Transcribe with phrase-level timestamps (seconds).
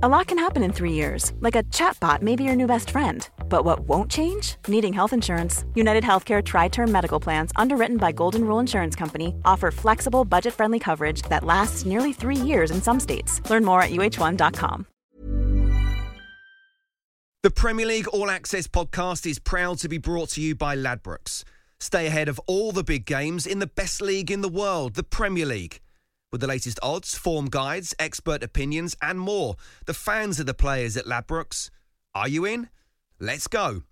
[0.00, 2.90] A lot can happen in three years, like a chatbot may be your new best
[2.90, 3.28] friend.
[3.48, 4.54] But what won't change?
[4.68, 5.64] Needing health insurance.
[5.74, 10.54] United Healthcare Tri Term Medical Plans, underwritten by Golden Rule Insurance Company, offer flexible, budget
[10.54, 13.42] friendly coverage that lasts nearly three years in some states.
[13.50, 14.86] Learn more at uh1.com.
[17.42, 21.42] The Premier League All Access podcast is proud to be brought to you by Ladbrokes.
[21.80, 25.02] Stay ahead of all the big games in the best league in the world, the
[25.02, 25.80] Premier League.
[26.30, 29.56] With the latest odds, form guides, expert opinions, and more,
[29.86, 31.70] the fans are the players at Ladbrokes.
[32.14, 32.68] Are you in?
[33.18, 33.82] Let's go.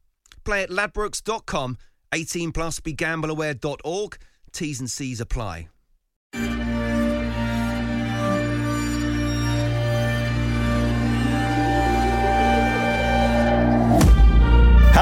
[0.44, 1.78] Play at ladbrokes.com,
[2.12, 4.18] 18 plus begambleaware.org.
[4.52, 5.68] T's and C's apply.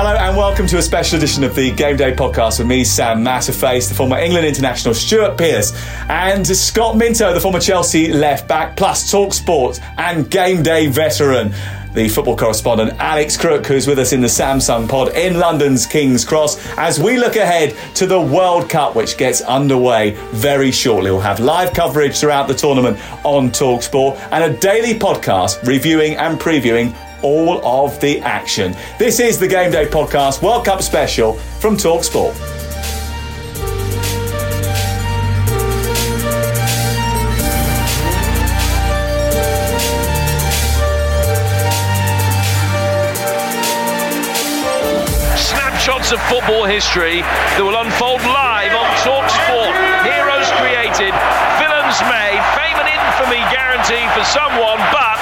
[0.05, 3.25] Hello and welcome to a special edition of the Game Day podcast with me, Sam
[3.25, 5.73] Matterface, the former England international Stuart Pearce,
[6.11, 11.55] and Scott Minto, the former Chelsea left back, plus Talk Sport and Game Day veteran.
[11.95, 16.23] The football correspondent Alex Crook, who's with us in the Samsung pod in London's King's
[16.23, 21.13] Cross, as we look ahead to the World Cup, which gets underway very shortly.
[21.13, 26.39] We'll have live coverage throughout the tournament on Talksport and a daily podcast reviewing and
[26.39, 28.77] previewing all of the action.
[28.99, 32.35] This is the Game Day Podcast World Cup special from Talksport.
[45.35, 47.23] Snapshots of football history
[47.57, 49.73] that will unfold live on Talksport.
[50.05, 51.17] Heroes created,
[51.57, 55.17] villains made, fame and infamy guaranteed for someone, but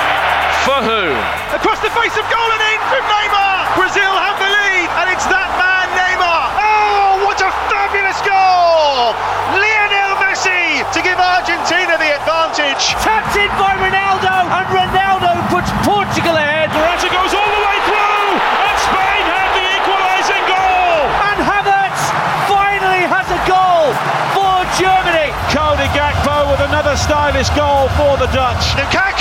[0.63, 1.19] for whom?
[1.59, 3.67] Across the face of goal and in from Neymar.
[3.75, 6.43] Brazil have the lead, and it's that man Neymar.
[6.55, 9.11] Oh, what a fabulous goal!
[9.59, 12.95] Lionel Messi to give Argentina the advantage.
[13.03, 16.71] Tapped in by Ronaldo, and Ronaldo puts Portugal ahead.
[16.71, 20.99] Morata goes all the way through, and Spain have the equalising goal.
[21.27, 22.03] And Havertz
[22.47, 23.91] finally has a goal
[24.31, 25.35] for Germany.
[25.51, 28.79] Cody Gakpo with another stylish goal for the Dutch.
[28.79, 29.12] Lukaku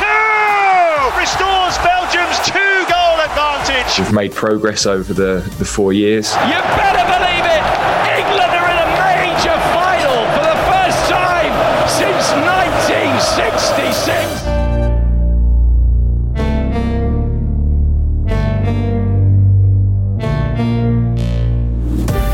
[1.17, 3.97] restores Belgium's two-goal advantage.
[3.99, 6.33] We've made progress over the, the four years.
[6.47, 7.63] You better believe it!
[8.17, 11.53] England are in a major final for the first time
[11.87, 14.40] since 1966.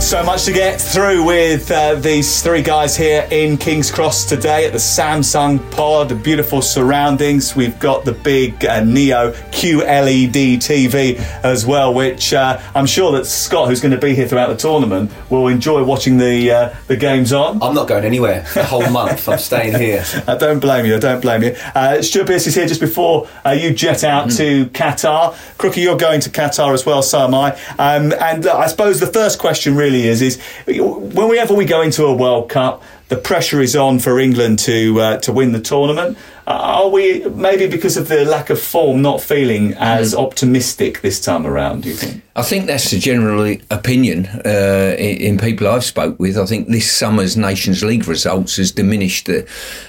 [0.08, 4.66] So much to get through with uh, these three guys here in King's Cross today
[4.66, 6.08] at the Samsung Pod.
[6.08, 7.58] The beautiful surroundings.
[7.58, 13.26] We've got the big uh, Neo QLED TV as well, which uh, I'm sure that
[13.26, 16.96] Scott, who's going to be here throughout the tournament, will enjoy watching the uh, the
[16.96, 17.62] games on.
[17.62, 19.28] I'm not going anywhere the whole month.
[19.28, 20.06] I'm staying here.
[20.26, 20.96] I don't blame you.
[20.96, 21.54] I don't blame you.
[21.76, 25.34] Uh, Stuart Pearce is here just before uh, you jet out to Qatar.
[25.58, 27.04] Crookie, you're going to Qatar as well.
[27.04, 27.52] So am I.
[27.78, 32.14] Um, and I suppose the first question really is: is whenever we go into a
[32.14, 36.18] World Cup, the pressure is on for England to uh, to win the tournament.
[36.48, 41.46] Are we maybe because of the lack of form not feeling as optimistic this time
[41.46, 41.84] around?
[41.84, 42.24] Do you think?
[42.38, 46.38] I think that's the general opinion uh, in, people I've spoke with.
[46.38, 49.46] I think this summer's Nations League results has diminished the,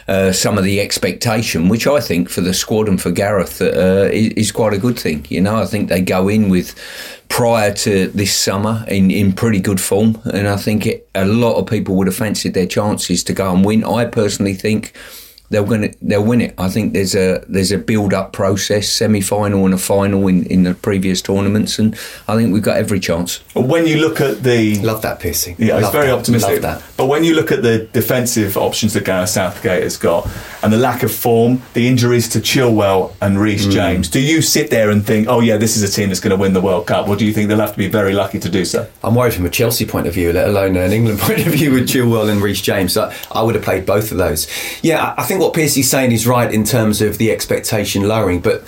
[0.08, 4.08] uh, some of the expectation, which I think for the squad and for Gareth uh,
[4.10, 5.26] is, is quite a good thing.
[5.28, 6.74] You know, I think they go in with
[7.28, 11.54] prior to this summer in, in pretty good form, and I think it, a lot
[11.54, 13.84] of people would have fancied their chances to go and win.
[13.84, 14.92] I personally think
[15.50, 16.54] they're going to they'll win it.
[16.58, 20.44] I think there's a there's a build up process, semi final and a final in,
[20.46, 21.94] in the previous tournaments, and
[22.28, 23.38] I think we've got every chance.
[23.54, 26.18] When you look at the Love that piercing, Yeah, Love it's very that.
[26.18, 26.62] optimistic.
[26.62, 26.82] Love that.
[26.96, 30.28] But when you look at the defensive options that Gareth Southgate has got
[30.62, 33.72] and the lack of form, the injuries to Chilwell and Reece Mm.
[33.72, 36.30] James, do you sit there and think, oh, yeah, this is a team that's going
[36.30, 37.08] to win the World Cup?
[37.08, 38.86] Or do you think they'll have to be very lucky to do so?
[39.02, 41.72] I'm worried from a Chelsea point of view, let alone an England point of view
[41.72, 42.96] with Chilwell and Reece James.
[42.96, 44.46] I, I would have played both of those.
[44.82, 48.40] Yeah, I I think what Piercy's saying is right in terms of the expectation lowering,
[48.40, 48.64] but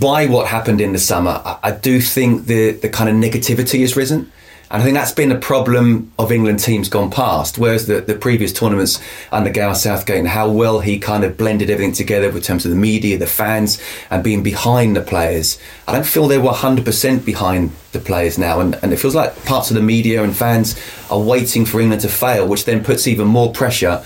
[0.00, 3.80] by what happened in the summer, I, I do think the, the kind of negativity
[3.80, 4.32] has risen.
[4.70, 7.58] And I think that's been a problem of England teams gone past.
[7.58, 8.98] Whereas the, the previous tournaments
[9.30, 12.70] under Gareth Southgate and how well he kind of blended everything together in terms of
[12.70, 15.60] the media, the fans, and being behind the players.
[15.86, 18.60] I don't feel they were 100% behind the players now.
[18.60, 22.00] And, and it feels like parts of the media and fans are waiting for England
[22.00, 24.02] to fail, which then puts even more pressure.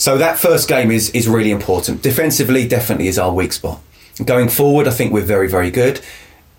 [0.00, 2.02] So that first game is, is really important.
[2.02, 3.80] Defensively, definitely is our weak spot.
[4.24, 6.00] Going forward, I think we're very, very good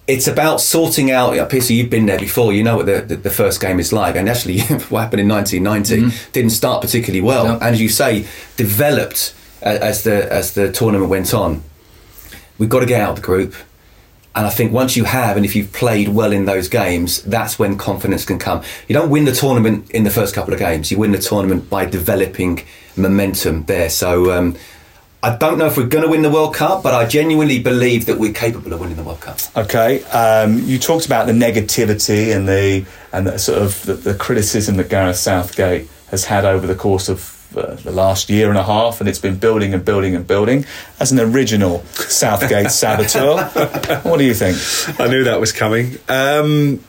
[0.08, 1.50] it's about sorting out.
[1.50, 2.52] Piercy, you've been there before.
[2.52, 4.16] You know what the, the, the first game is like.
[4.16, 4.60] And actually,
[4.90, 6.32] what happened in 1990 mm-hmm.
[6.32, 7.54] didn't start particularly well.
[7.54, 8.26] And as you say,
[8.58, 11.64] developed as the as the tournament went on.
[12.58, 13.56] We've got to get out of the group.
[14.34, 17.60] And I think once you have, and if you've played well in those games, that's
[17.60, 18.64] when confidence can come.
[18.88, 20.90] You don't win the tournament in the first couple of games.
[20.90, 22.64] You win the tournament by developing
[22.96, 23.90] momentum there.
[23.90, 24.56] So um,
[25.22, 28.06] I don't know if we're going to win the World Cup, but I genuinely believe
[28.06, 29.38] that we're capable of winning the World Cup.
[29.56, 34.16] Okay, um, you talked about the negativity and the and the sort of the, the
[34.16, 38.58] criticism that Gareth Southgate has had over the course of uh, the last year and
[38.58, 40.66] a half, and it's been building and building and building.
[41.00, 43.44] As an original Southgate saboteur,
[44.04, 44.58] what do you think?
[45.00, 45.98] I knew that was coming.
[46.08, 46.84] Um,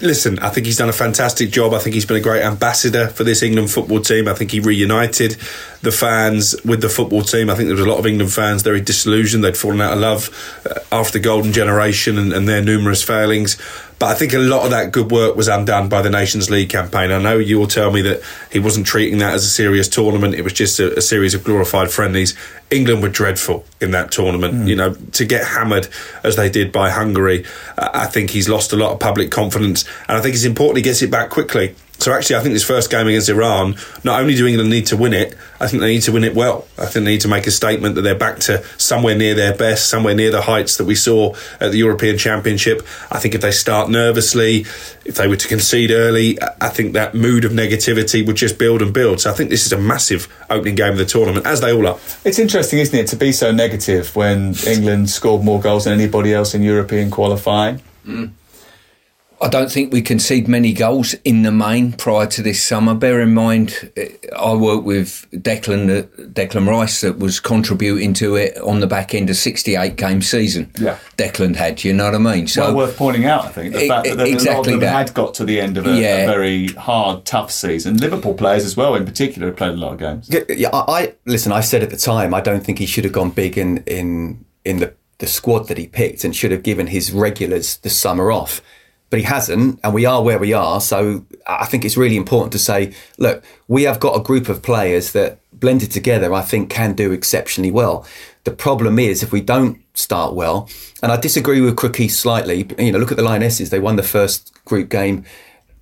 [0.00, 1.72] listen, I think he's done a fantastic job.
[1.72, 4.28] I think he's been a great ambassador for this England football team.
[4.28, 5.36] I think he reunited
[5.80, 7.48] the fans with the football team.
[7.48, 9.44] I think there was a lot of England fans very disillusioned.
[9.44, 13.56] They'd fallen out of love uh, after the golden generation and, and their numerous failings.
[14.02, 16.70] But I think a lot of that good work was undone by the Nations League
[16.70, 17.12] campaign.
[17.12, 18.20] I know you will tell me that
[18.50, 20.34] he wasn't treating that as a serious tournament.
[20.34, 22.36] It was just a, a series of glorified friendlies.
[22.68, 24.54] England were dreadful in that tournament.
[24.54, 24.68] Mm.
[24.68, 25.86] You know, to get hammered
[26.24, 27.44] as they did by Hungary,
[27.78, 29.84] I think he's lost a lot of public confidence.
[30.08, 31.76] And I think it's important he gets it back quickly.
[32.02, 34.96] So actually, I think this first game against Iran, not only do England need to
[34.96, 36.66] win it, I think they need to win it well.
[36.76, 39.54] I think they need to make a statement that they're back to somewhere near their
[39.54, 42.82] best, somewhere near the heights that we saw at the European Championship.
[43.12, 44.66] I think if they start nervously,
[45.04, 48.82] if they were to concede early, I think that mood of negativity would just build
[48.82, 49.20] and build.
[49.20, 51.86] So I think this is a massive opening game of the tournament, as they all
[51.86, 52.00] are.
[52.24, 56.34] It's interesting, isn't it, to be so negative when England scored more goals than anybody
[56.34, 57.80] else in European qualifying?
[58.04, 58.32] Mm.
[59.42, 62.94] I don't think we concede many goals in the main prior to this summer.
[62.94, 68.36] Bear in mind, eh, I worked with Declan eh, Declan Rice that was contributing to
[68.36, 70.70] it on the back end of 68 game season.
[70.78, 71.82] Yeah, Declan had.
[71.82, 72.46] You know what I mean?
[72.46, 74.66] So well worth pointing out, I think, the it, fact that exactly a lot of
[74.66, 74.92] them that.
[75.08, 76.18] had got to the end of a, yeah.
[76.18, 77.96] a, very hard, tough season.
[77.96, 80.28] Liverpool players as well, in particular, have played a lot of games.
[80.30, 81.50] Yeah, yeah I, I listen.
[81.50, 84.44] I said at the time, I don't think he should have gone big in in
[84.64, 88.30] in the the squad that he picked and should have given his regulars the summer
[88.30, 88.60] off
[89.12, 90.80] but he hasn't, and we are where we are.
[90.80, 94.62] So I think it's really important to say, look, we have got a group of
[94.62, 98.06] players that blended together, I think, can do exceptionally well.
[98.44, 100.66] The problem is if we don't start well,
[101.02, 102.66] and I disagree with Crookie slightly.
[102.78, 105.26] You know, look at the Lionesses; they won the first group game.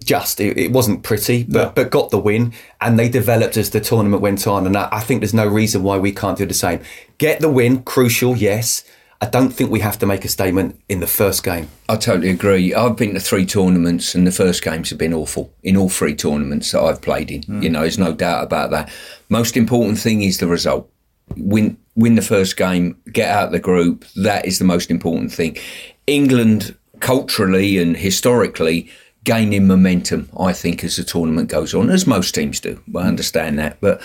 [0.03, 1.71] Just it, it wasn't pretty, but no.
[1.71, 4.67] but got the win, and they developed as the tournament went on.
[4.67, 6.81] And I, I think there's no reason why we can't do the same.
[7.19, 8.83] Get the win, crucial, yes
[9.23, 11.69] I don't think we have to make a statement in the first game.
[11.91, 12.73] I totally agree.
[12.73, 16.15] I've been to three tournaments, and the first games have been awful in all three
[16.15, 17.43] tournaments that I've played in.
[17.43, 17.63] Mm.
[17.63, 18.91] You know, there's no doubt about that.
[19.29, 20.91] Most important thing is the result.
[21.37, 24.07] Win, win the first game, get out the group.
[24.17, 25.59] That is the most important thing.
[26.07, 28.89] England, culturally and historically,
[29.25, 30.31] gaining momentum.
[30.39, 32.83] I think as the tournament goes on, as most teams do.
[32.97, 34.01] I understand that, but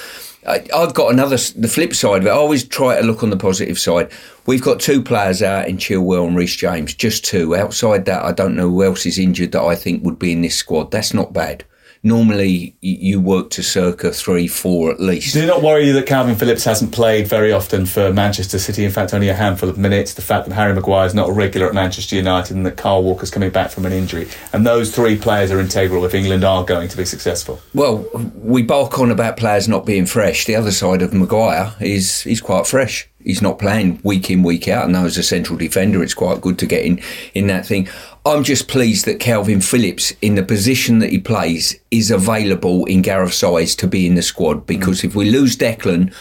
[0.47, 2.31] I, have got another, the flip side of it.
[2.31, 4.11] I always try to look on the positive side.
[4.45, 7.55] We've got two players out in Chilwell and Reece James, just two.
[7.55, 10.41] Outside that, I don't know who else is injured that I think would be in
[10.41, 10.91] this squad.
[10.91, 11.65] That's not bad
[12.05, 15.33] normally you work to circa three, four at least.
[15.33, 18.85] Do not worry that Kalvin Phillips hasn't played very often for Manchester City?
[18.85, 20.13] In fact, only a handful of minutes.
[20.13, 23.03] The fact that Harry Maguire is not a regular at Manchester United and that Kyle
[23.03, 24.27] Walker's coming back from an injury.
[24.53, 27.59] And those three players are integral if England are going to be successful.
[27.73, 28.05] Well,
[28.35, 30.45] we bark on about players not being fresh.
[30.45, 34.67] The other side of Maguire is he's quite fresh he's not playing week in week
[34.67, 34.85] out.
[34.85, 37.01] And now as a central defender, it's quite good to get in
[37.33, 37.89] in that thing.
[38.25, 43.01] I'm just pleased that Kalvin Phillips, in the position that he plays, is available in
[43.01, 44.65] Gareth's eyes to be in the squad.
[44.65, 45.05] Because mm.
[45.05, 46.13] if we lose Declan,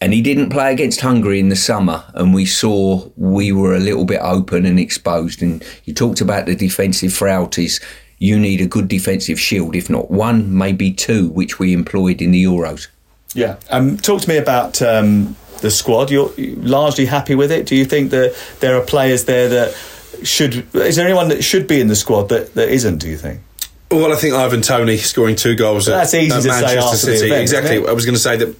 [0.00, 3.80] and he didn't play against Hungary in the summer, and we saw we were a
[3.80, 5.42] little bit open and exposed.
[5.42, 7.80] And you talked about the defensive frailties.
[8.18, 12.32] You need a good defensive shield, if not one, maybe two, which we employed in
[12.32, 12.88] the Euros.
[13.34, 13.56] Yeah.
[13.70, 16.10] Um, talk to me about um, the squad.
[16.10, 17.66] You're largely happy with it.
[17.66, 19.74] Do you think that there are players there that
[20.22, 22.98] should is there anyone that should be in the squad that, that isn't?
[22.98, 23.40] Do you think?
[23.90, 27.26] Well, I think Ivan Toney scoring two goals That's at, easy at Manchester City.
[27.26, 27.76] Event, exactly.
[27.86, 28.56] I was going to say that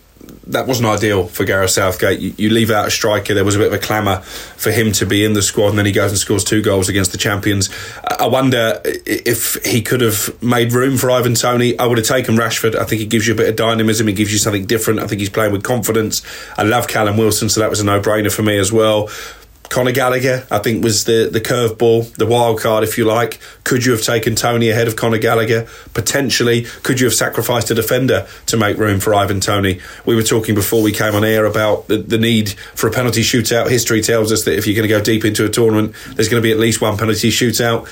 [0.49, 2.21] that wasn't ideal for Gareth Southgate.
[2.21, 3.35] You, you, leave out a striker.
[3.35, 5.79] There was a bit of a clamour for him to be in the squad, and
[5.79, 7.71] then he goes and scores two goals against the champions.
[8.05, 11.79] I wonder if he could have made room for Ivan Toney.
[11.79, 12.75] I would have taken Rashford.
[12.75, 14.07] I think he gives you a bit of dynamism.
[14.07, 15.01] He gives you something different.
[15.01, 16.23] I think he's playing with confidence.
[16.57, 19.11] I love Callum Wilson, so that was a no-brainer for me as well.
[19.69, 23.41] Conor Gallagher, I think, was the, the curveball, the wild card, if you like.
[23.65, 25.67] Could you have taken Toney ahead of Conor Gallagher?
[25.95, 26.65] Potentially.
[26.83, 29.81] Could you have sacrificed a defender to make room for Ivan Toney?
[30.05, 33.23] We were talking before we came on air about the, the need for a penalty
[33.23, 33.71] shootout.
[33.71, 36.43] History tells us that if you're going to go deep into a tournament, there's going
[36.43, 37.89] to be at least one penalty shootout.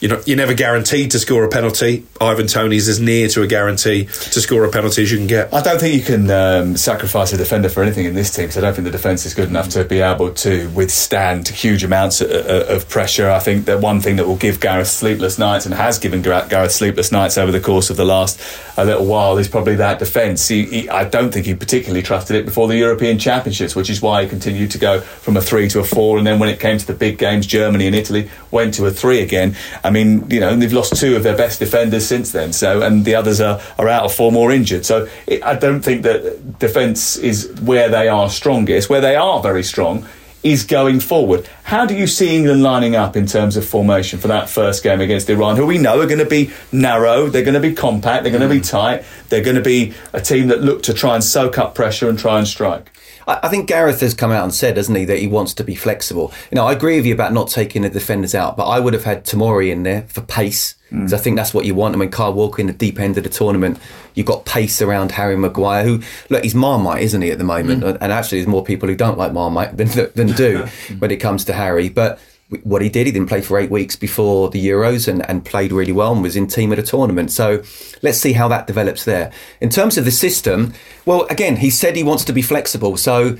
[0.00, 2.04] You know, you're never guaranteed to score a penalty.
[2.20, 5.52] Ivan Toney's as near to a guarantee to score a penalty as you can get.
[5.54, 8.50] I don't think you can um, sacrifice a defender for anything in this team.
[8.50, 11.82] So I don't think the defence is good enough to be able to withstand huge
[11.82, 13.30] amounts of, of pressure.
[13.30, 16.72] I think that one thing that will give Gareth sleepless nights and has given Gareth
[16.72, 18.40] sleepless nights over the course of the last
[18.76, 20.50] a little while is probably that defence.
[20.50, 24.28] I don't think he particularly trusted it before the European Championships, which is why he
[24.28, 26.86] continued to go from a three to a four, and then when it came to
[26.86, 29.56] the big games, Germany and Italy went to a three again.
[29.86, 32.52] I mean, you know, they've lost two of their best defenders since then.
[32.52, 34.84] So, and the others are, are out of form or injured.
[34.84, 38.90] So, it, I don't think that defence is where they are strongest.
[38.90, 40.06] Where they are very strong
[40.42, 41.48] is going forward.
[41.64, 45.00] How do you see England lining up in terms of formation for that first game
[45.00, 48.22] against Iran, who we know are going to be narrow, they're going to be compact,
[48.22, 48.64] they're going to be hmm.
[48.64, 52.08] tight, they're going to be a team that look to try and soak up pressure
[52.08, 52.92] and try and strike?
[53.28, 55.74] I think Gareth has come out and said, hasn't he, that he wants to be
[55.74, 56.32] flexible.
[56.50, 58.94] You know, I agree with you about not taking the defenders out, but I would
[58.94, 61.14] have had Tomori in there for pace because mm.
[61.14, 61.96] I think that's what you want.
[61.96, 63.78] I mean, Kyle Walker in the deep end of the tournament,
[64.14, 67.82] you've got pace around Harry Maguire, who look, he's Marmite, isn't he, at the moment?
[67.82, 67.98] Mm.
[68.00, 70.66] And actually, there's more people who don't like Marmite than than do
[70.98, 72.20] when it comes to Harry, but
[72.62, 73.06] what he did.
[73.06, 76.22] He didn't play for eight weeks before the Euros and, and played really well and
[76.22, 77.32] was in team at a tournament.
[77.32, 77.62] So
[78.02, 79.32] let's see how that develops there.
[79.60, 80.72] In terms of the system,
[81.04, 82.96] well, again, he said he wants to be flexible.
[82.96, 83.36] So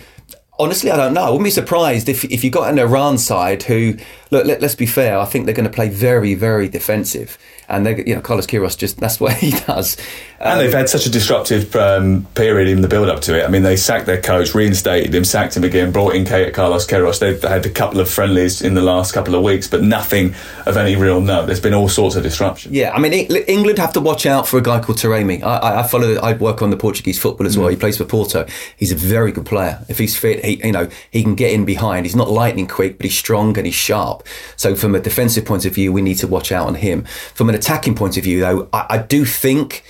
[0.58, 1.22] honestly, I don't know.
[1.22, 3.96] I wouldn't be surprised if, if you got an Iran side who,
[4.30, 7.86] look, let, us be fair, I think they're going to play very, very defensive and
[7.86, 9.96] they, you know, Carlos Queiroz just that's what he does.
[10.38, 13.44] Um, and they've had such a disruptive um, period in the build up to it.
[13.44, 17.20] I mean, they sacked their coach, reinstated him, sacked him again, brought in Carlos Queiroz.
[17.20, 20.34] They've had a couple of friendlies in the last couple of weeks, but nothing
[20.66, 21.46] of any real note.
[21.46, 22.74] There's been all sorts of disruption.
[22.74, 25.42] Yeah, I mean, England have to watch out for a guy called Taremi.
[25.42, 26.16] I, I follow.
[26.16, 27.68] I work on the Portuguese football as well.
[27.68, 27.72] Mm.
[27.72, 28.46] He plays for Porto.
[28.76, 29.84] He's a very good player.
[29.88, 32.04] If he's fit, he you know he can get in behind.
[32.06, 34.26] He's not lightning quick, but he's strong and he's sharp.
[34.56, 37.04] So from a defensive point of view, we need to watch out on him.
[37.34, 39.82] From an attacking point of view, though, I, I do think,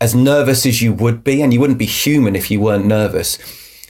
[0.00, 3.38] as nervous as you would be, and you wouldn't be human if you weren't nervous,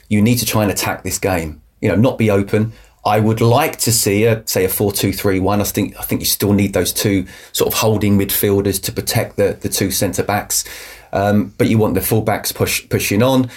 [0.09, 1.62] you need to try and attack this game.
[1.81, 2.73] You know, not be open.
[3.05, 5.61] I would like to see a say a four two three one.
[5.61, 9.37] I think I think you still need those two sort of holding midfielders to protect
[9.37, 10.64] the the two centre backs,
[11.12, 13.50] um, but you want the fullbacks push pushing on.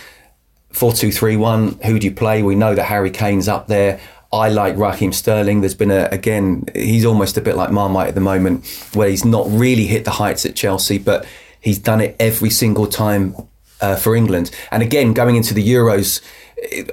[0.71, 1.77] Four two three one.
[1.85, 2.41] Who do you play?
[2.41, 3.99] We know that Harry Kane's up there.
[4.35, 5.61] I like Raheem Sterling.
[5.61, 9.23] There's been a again, he's almost a bit like Marmite at the moment, where he's
[9.23, 11.25] not really hit the heights at Chelsea, but
[11.61, 13.35] he's done it every single time
[13.79, 14.51] uh, for England.
[14.71, 16.21] And again, going into the Euros,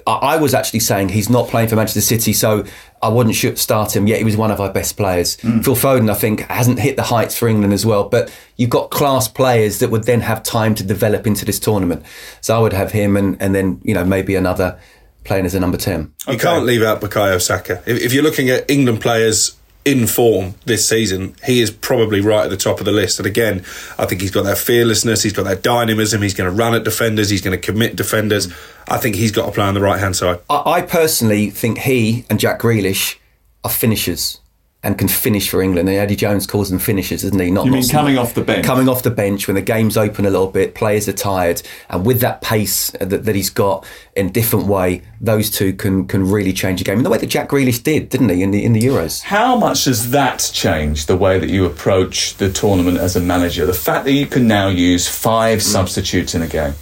[0.07, 2.65] I was actually saying he's not playing for Manchester City, so
[3.03, 4.07] I wouldn't start him.
[4.07, 5.37] Yet he was one of our best players.
[5.39, 5.65] Mm.
[5.65, 8.09] Phil Foden, I think, hasn't hit the heights for England as well.
[8.09, 12.05] But you've got class players that would then have time to develop into this tournament.
[12.41, 14.79] So I would have him, and and then you know maybe another
[15.25, 16.12] playing as a number 10.
[16.29, 17.83] You can't leave out Bukayo Saka.
[17.87, 22.45] If, if, you're looking at England players in form this season, he is probably right
[22.45, 23.19] at the top of the list.
[23.19, 23.64] And again,
[23.99, 26.85] I think he's got that fearlessness, he's got that dynamism, he's going to run at
[26.85, 28.52] defenders, he's going to commit defenders.
[28.88, 30.41] I think he's got to play on the right hand side.
[30.50, 33.17] I, I personally think he and Jack Grealish
[33.64, 34.41] are finishers
[34.85, 35.89] and can finish for England.
[35.89, 37.51] And Eddie Jones calls them finishers, isn't he?
[37.51, 38.67] Not you mean coming off the bench?
[38.67, 42.05] Coming off the bench when the game's open a little bit, players are tired, and
[42.05, 43.87] with that pace that, that he's got
[44.17, 47.19] in a different way, those two can can really change a game in the way
[47.19, 49.23] that Jack Grealish did, didn't he, in the in the Euros?
[49.23, 53.67] How much has that changed the way that you approach the tournament as a manager?
[53.67, 55.62] The fact that you can now use five mm.
[55.62, 56.75] substitutes in a game.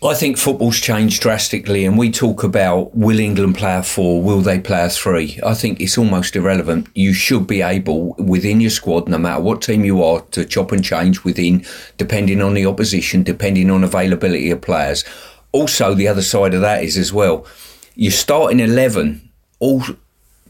[0.00, 4.40] I think football's changed drastically, and we talk about will England play a four, will
[4.40, 5.40] they play a three?
[5.44, 6.86] I think it's almost irrelevant.
[6.94, 10.70] You should be able, within your squad, no matter what team you are, to chop
[10.70, 15.04] and change within, depending on the opposition, depending on availability of players.
[15.50, 17.44] Also, the other side of that is as well,
[17.96, 19.28] you start in 11,
[19.58, 19.82] all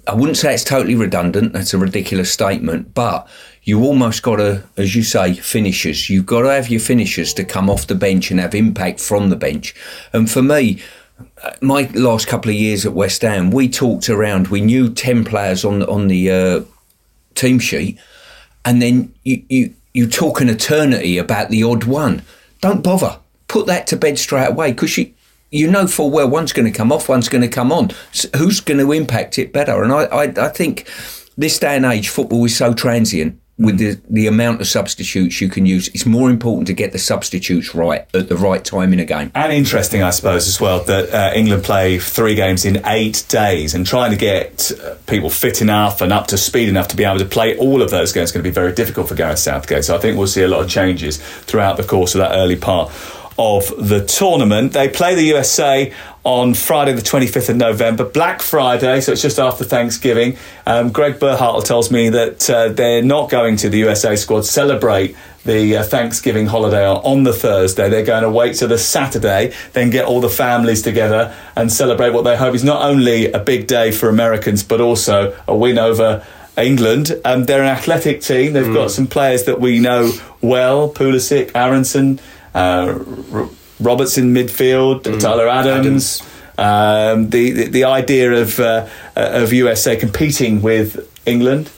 [0.07, 1.53] I wouldn't say it's totally redundant.
[1.53, 3.29] That's a ridiculous statement, but
[3.69, 6.09] you almost got to, as you say, finishers.
[6.09, 9.29] You've got to have your finishers to come off the bench and have impact from
[9.29, 9.75] the bench.
[10.15, 10.81] And for me,
[11.61, 14.49] my last couple of years at West Ham, we talked around.
[14.49, 16.61] We knew ten players on the, on the uh,
[17.35, 17.99] team sheet,
[18.65, 22.23] and then you, you you talk an eternity about the odd one.
[22.63, 23.19] Don't bother.
[23.49, 25.13] Put that to bed straight away because you
[25.51, 27.91] you know full well one's going to come off, one's going to come on.
[28.13, 29.83] So who's going to impact it better?
[29.83, 30.91] And I, I, I think
[31.37, 35.49] this day and age, football is so transient with the, the amount of substitutes you
[35.49, 39.01] can use, it's more important to get the substitutes right at the right time in
[39.01, 39.33] a game.
[39.35, 43.75] And interesting, I suppose, as well, that uh, England play three games in eight days
[43.75, 47.05] and trying to get uh, people fit enough and up to speed enough to be
[47.05, 49.41] able to play all of those games is going to be very difficult for Gareth
[49.41, 49.85] Southgate.
[49.85, 52.57] So I think we'll see a lot of changes throughout the course of that early
[52.57, 52.93] part
[53.39, 54.73] of the tournament.
[54.73, 55.93] They play the USA
[56.25, 60.37] on Friday, the 25th of November, Black Friday, so it's just after Thanksgiving.
[60.67, 65.17] Um, Greg Berhalter tells me that uh, they're not going to the USA squad celebrate
[65.45, 67.89] the uh, Thanksgiving holiday on the Thursday.
[67.89, 72.11] They're going to wait till the Saturday, then get all the families together and celebrate
[72.11, 75.79] what they hope is not only a big day for Americans, but also a win
[75.79, 76.27] over
[76.59, 77.19] England.
[77.25, 78.53] Um, they're an athletic team.
[78.53, 78.75] They've mm.
[78.75, 82.21] got some players that we know well: Pulisic, Aaronson,
[82.55, 82.99] uh,
[83.33, 83.49] R-
[83.81, 85.21] Roberts in midfield, mm.
[85.21, 86.21] Tyler Adams.
[86.21, 86.35] Adams.
[86.59, 91.71] Um, the, the, the idea of uh, of USA competing with England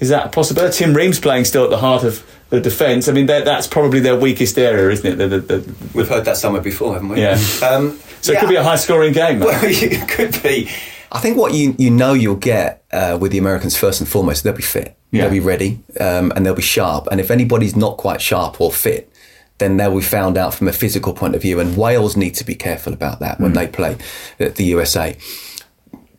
[0.00, 0.76] is that a possibility?
[0.76, 3.08] Tim Ream's playing still at the heart of the defence.
[3.08, 5.16] I mean, that's probably their weakest area, isn't it?
[5.16, 7.20] The, the, the, We've heard that somewhere before, haven't we?
[7.20, 7.38] Yeah.
[7.66, 8.38] Um, so yeah.
[8.38, 9.40] it could be a high scoring game.
[9.46, 10.68] Well, it could be.
[11.12, 14.44] I think what you you know you'll get uh, with the Americans first and foremost,
[14.44, 15.22] they'll be fit, yeah.
[15.22, 17.06] they'll be ready, um, and they'll be sharp.
[17.10, 19.10] And if anybody's not quite sharp or fit,
[19.58, 21.60] then they'll be found out from a physical point of view.
[21.60, 23.54] And Wales need to be careful about that when mm.
[23.54, 23.96] they play
[24.38, 25.16] the USA.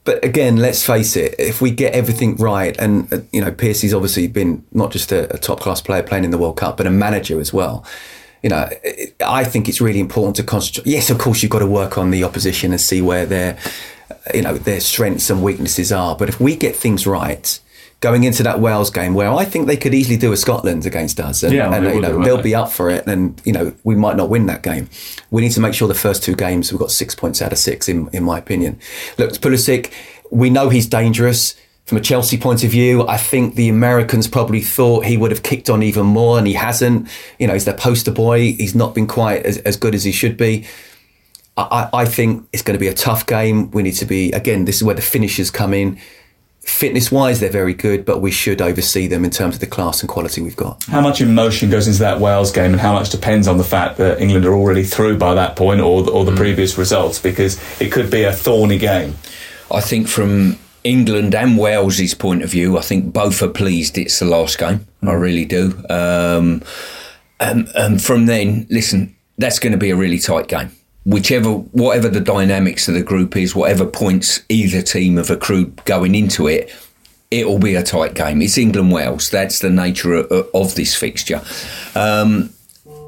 [0.07, 3.93] But again, let's face it, if we get everything right, and uh, you know, Piercy's
[3.93, 6.87] obviously been not just a, a top class player playing in the World Cup, but
[6.87, 7.85] a manager as well.
[8.41, 8.69] You know,
[9.25, 10.87] I think it's really important to concentrate.
[10.87, 13.57] Yes, of course, you've got to work on the opposition and see where their,
[14.33, 16.15] you know, their strengths and weaknesses are.
[16.15, 17.59] But if we get things right,
[17.99, 21.19] going into that Wales game where I think they could easily do a Scotland against
[21.19, 23.95] us, and, yeah, and you know they'll be up for it, and you know we
[23.95, 24.89] might not win that game.
[25.31, 27.57] We need to make sure the first two games we've got six points out of
[27.57, 28.79] six, in in my opinion.
[29.17, 29.91] Look, Pulisic,
[30.31, 31.55] we know he's dangerous.
[31.85, 35.41] From a Chelsea point of view, I think the Americans probably thought he would have
[35.41, 37.07] kicked on even more, and he hasn't.
[37.39, 38.53] You know, he's their poster boy.
[38.53, 40.67] He's not been quite as, as good as he should be.
[41.55, 43.71] I, I think it's going to be a tough game.
[43.71, 44.65] We need to be again.
[44.65, 45.97] This is where the finishers come in
[46.67, 50.01] fitness wise, they're very good, but we should oversee them in terms of the class
[50.01, 50.83] and quality we've got.
[50.83, 53.97] How much emotion goes into that Wales game, and how much depends on the fact
[53.97, 56.37] that England are already through by that point, or or the mm.
[56.37, 59.15] previous results, because it could be a thorny game.
[59.71, 64.19] I think from England and Wales's point of view, I think both are pleased it's
[64.19, 64.85] the last game.
[65.01, 65.09] Mm.
[65.09, 65.83] I really do.
[65.89, 66.61] Um,
[67.39, 70.71] and, and from then, listen, that's going to be a really tight game
[71.07, 76.13] whichever whatever the dynamics of the group is, whatever points either team have accrued going
[76.13, 76.69] into it,
[77.31, 78.41] it'll be a tight game.
[78.41, 79.29] It's England Wales.
[79.29, 81.41] That's the nature of, of this fixture.
[81.95, 82.49] Um,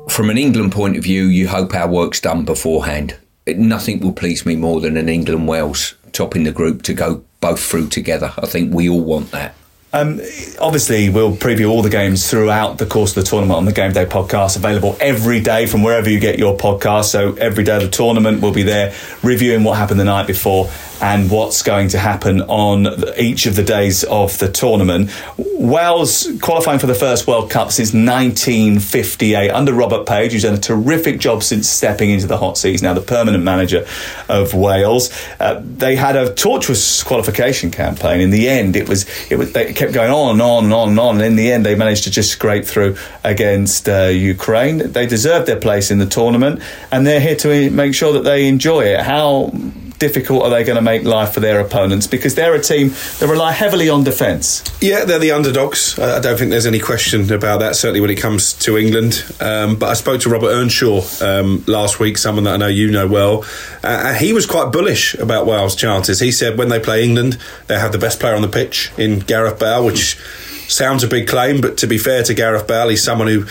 [0.08, 3.18] from an England point of view, you hope our work's done beforehand.
[3.46, 7.62] Nothing will please me more than an England Wales topping the group to go both
[7.62, 8.34] through together.
[8.38, 9.56] I think we all want that.
[9.92, 10.20] Um,
[10.60, 13.92] obviously, we'll preview all the games throughout the course of the tournament on the Game
[13.92, 17.06] Day podcast, available every day from wherever you get your podcast.
[17.06, 20.70] So every day of the tournament, we'll be there reviewing what happened the night before
[21.02, 25.10] and what's going to happen on each of the days of the tournament.
[25.38, 30.60] Wales qualifying for the first World Cup since 1958 under Robert Page, who's done a
[30.60, 32.82] terrific job since stepping into the hot seat.
[32.82, 33.88] Now the permanent manager
[34.28, 35.10] of Wales.
[35.40, 38.22] Uh, they had a tortuous qualification campaign.
[38.22, 40.90] In the end, it was it was they kept going on and on and on
[40.90, 41.16] and on.
[41.16, 44.92] And in the end, they managed to just scrape through against uh, Ukraine.
[44.92, 46.62] They deserved their place in the tournament,
[46.92, 49.00] and they're here to make sure that they enjoy it.
[49.00, 49.52] How
[50.00, 52.08] difficult are they going to make life for their opponents?
[52.08, 54.64] Because they're a team that rely heavily on defence.
[54.82, 56.00] Yeah, they're the underdogs.
[56.00, 59.24] I don't think there's any question about that, certainly when it comes to England.
[59.40, 62.90] Um, but I spoke to Robert Earnshaw um, last week, someone that I know you
[62.90, 63.46] know well.
[63.84, 66.20] Uh, he was quite bullish about Wales' chances.
[66.20, 69.20] He said when they play England, they have the best player on the pitch in
[69.20, 70.18] Gareth Bale, which
[70.70, 73.46] sounds a big claim, but to be fair to Gareth Bale, he's someone who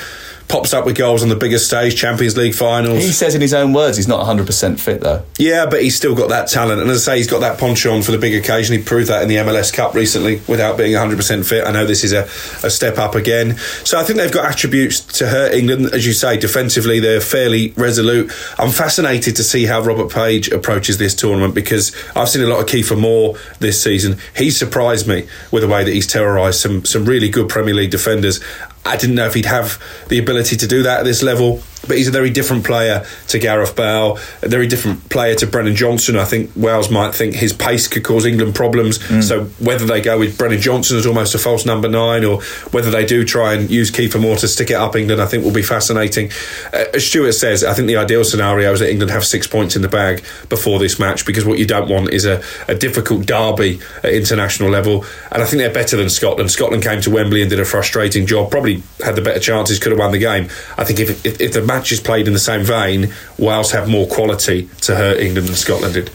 [0.49, 3.05] pops up with goals on the biggest stage, Champions League finals.
[3.05, 5.23] He says in his own words he's not 100% fit though.
[5.39, 6.81] Yeah, but he's still got that talent.
[6.81, 8.77] And as I say, he's got that penchant for the big occasion.
[8.77, 11.67] He proved that in the MLS Cup recently without being 100% fit.
[11.67, 12.23] I know this is a,
[12.67, 13.57] a step up again.
[13.85, 15.91] So I think they've got attributes to hurt England.
[15.93, 18.33] As you say, defensively, they're fairly resolute.
[18.59, 22.61] I'm fascinated to see how Robert Page approaches this tournament because I've seen a lot
[22.61, 24.17] of Kiefer Moore this season.
[24.35, 27.91] He surprised me with the way that he's terrorised some, some really good Premier League
[27.91, 28.41] defenders.
[28.89, 31.97] I didn't know if he'd have the ability to do that at this level but
[31.97, 36.17] he's a very different player to Gareth Bale, a very different player to Brennan Johnson.
[36.17, 38.99] I think Wales might think his pace could cause England problems.
[38.99, 39.23] Mm.
[39.23, 42.91] So whether they go with Brennan Johnson as almost a false number nine, or whether
[42.91, 45.53] they do try and use Kiefer Moore to stick it up England, I think will
[45.53, 46.31] be fascinating.
[46.73, 49.77] Uh, as Stuart says, I think the ideal scenario is that England have six points
[49.77, 53.27] in the bag before this match, because what you don't want is a, a difficult
[53.27, 55.05] derby at international level.
[55.33, 56.51] And I think they're better than Scotland.
[56.51, 59.93] Scotland came to Wembley and did a frustrating job, probably had the better chances, could
[59.93, 60.49] have won the game.
[60.77, 64.07] I think if, if, if the matches played in the same vein, Wales have more
[64.09, 66.11] quality to hurt England than Scotland did.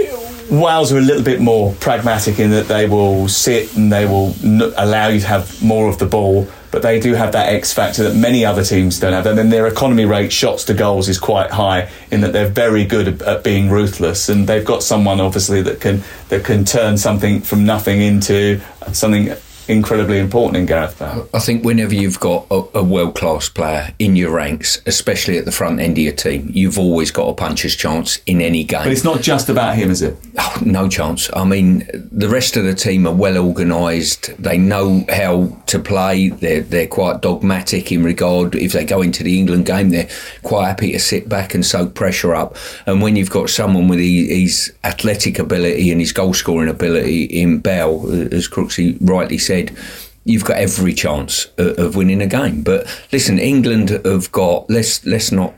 [0.51, 4.35] Wales are a little bit more pragmatic in that they will sit and they will
[4.43, 7.71] n- allow you to have more of the ball, but they do have that X
[7.73, 9.25] factor that many other teams don't have.
[9.25, 12.83] And then their economy rate, shots to goals, is quite high in that they're very
[12.83, 16.97] good at, at being ruthless, and they've got someone obviously that can that can turn
[16.97, 18.59] something from nothing into
[18.91, 19.33] something
[19.67, 21.27] incredibly important in Gareth Bale.
[21.33, 25.45] I think whenever you've got a, a world class player in your ranks, especially at
[25.45, 28.83] the front end of your team, you've always got a puncher's chance in any game.
[28.83, 30.17] But it's not just about him, is it?
[30.37, 31.29] Oh, no chance.
[31.35, 34.35] I mean, the rest of the team are well organised.
[34.41, 36.29] They know how to play.
[36.29, 38.55] They're they're quite dogmatic in regard.
[38.55, 40.09] If they go into the England game, they're
[40.43, 42.57] quite happy to sit back and soak pressure up.
[42.85, 47.25] And when you've got someone with his, his athletic ability and his goal scoring ability
[47.25, 49.77] in Bale, uh, as Crooksy rightly said said,
[50.25, 52.63] you've got every chance of winning a game.
[52.63, 55.53] But listen, England have got let's let's not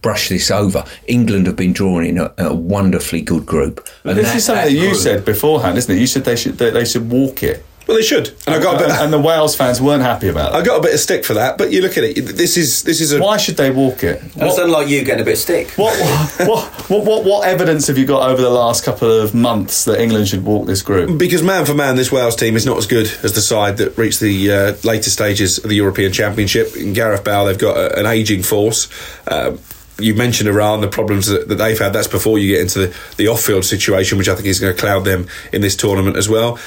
[0.00, 0.84] brush this over.
[1.06, 3.86] England have been drawn in a, a wonderfully good group.
[4.04, 6.00] And this that, is something that, that you group, said beforehand, isn't it?
[6.00, 7.64] You said they should they, they should walk it.
[7.86, 8.90] Well, they should, and I got a bit.
[8.90, 10.56] And the Wales fans weren't happy about it.
[10.56, 12.14] I got a bit of stick for that, but you look at it.
[12.16, 13.20] This is this is a.
[13.20, 14.20] Why should they walk it?
[14.34, 15.70] That's unlike you getting a bit of stick.
[15.76, 15.96] What
[16.48, 20.00] what, what what what evidence have you got over the last couple of months that
[20.00, 21.16] England should walk this group?
[21.16, 23.96] Because man for man, this Wales team is not as good as the side that
[23.96, 26.76] reached the uh, later stages of the European Championship.
[26.76, 28.88] In Gareth Bale, they've got a, an ageing force.
[29.28, 29.60] Um,
[29.98, 31.92] you mentioned Iran, the problems that, that, they've had.
[31.92, 34.74] That's before you get into the, the off field situation, which I think is going
[34.74, 36.58] to cloud them in this tournament as well.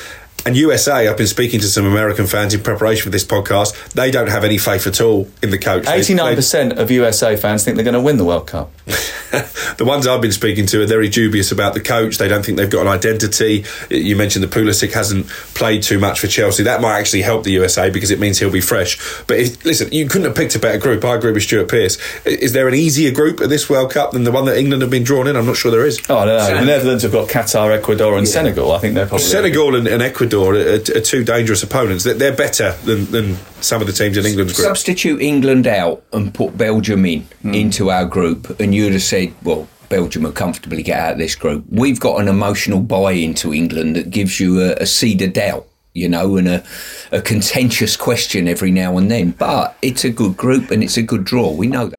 [0.45, 3.91] And USA, I've been speaking to some American fans in preparation for this podcast.
[3.91, 5.87] They don't have any faith at all in the coach.
[5.87, 8.71] Eighty-nine percent of USA fans think they're going to win the World Cup.
[8.85, 12.17] the ones I've been speaking to are very dubious about the coach.
[12.17, 13.65] They don't think they've got an identity.
[13.89, 16.63] You mentioned the Pulisic hasn't played too much for Chelsea.
[16.63, 18.97] That might actually help the USA because it means he'll be fresh.
[19.27, 21.03] But if, listen, you couldn't have picked a better group.
[21.03, 21.97] I agree with Stuart Pearce.
[22.25, 24.91] Is there an easier group at this World Cup than the one that England have
[24.91, 25.35] been drawn in?
[25.35, 25.99] I'm not sure there is.
[26.09, 28.33] Oh no, the Netherlands have got Qatar, Ecuador, and yeah.
[28.33, 28.71] Senegal.
[28.71, 32.03] I think they're probably Senegal and, and Ecuador Ecuador are, are two dangerous opponents.
[32.03, 34.67] They're better than, than some of the teams in England's group.
[34.67, 37.55] Substitute England out and put Belgium in mm.
[37.55, 41.35] into our group, and you'd have said, well, Belgium will comfortably get out of this
[41.35, 41.65] group.
[41.69, 45.65] We've got an emotional buy into England that gives you a, a seed of doubt
[45.93, 46.63] you know, and a,
[47.11, 49.31] a contentious question every now and then.
[49.31, 51.51] But it's a good group and it's a good draw.
[51.51, 51.98] We know that.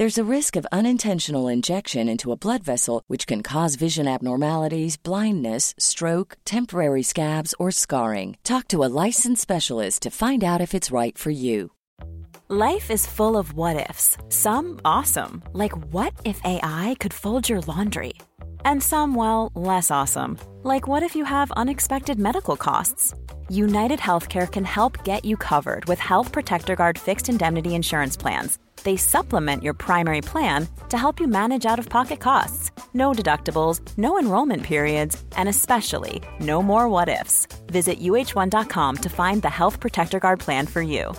[0.00, 4.96] There's a risk of unintentional injection into a blood vessel, which can cause vision abnormalities,
[4.96, 8.38] blindness, stroke, temporary scabs, or scarring.
[8.42, 11.72] Talk to a licensed specialist to find out if it's right for you.
[12.48, 17.60] Life is full of what ifs, some awesome, like what if AI could fold your
[17.60, 18.14] laundry?
[18.64, 23.12] And some, well, less awesome, like what if you have unexpected medical costs?
[23.50, 28.58] United Healthcare can help get you covered with Health Protector Guard fixed indemnity insurance plans
[28.82, 32.70] they supplement your primary plan to help you manage out of pocket costs.
[32.94, 37.46] No deductibles, no enrollment periods, and especially no more what ifs.
[37.66, 41.14] Visit uh1.com to find the Health Protector Guard plan for you.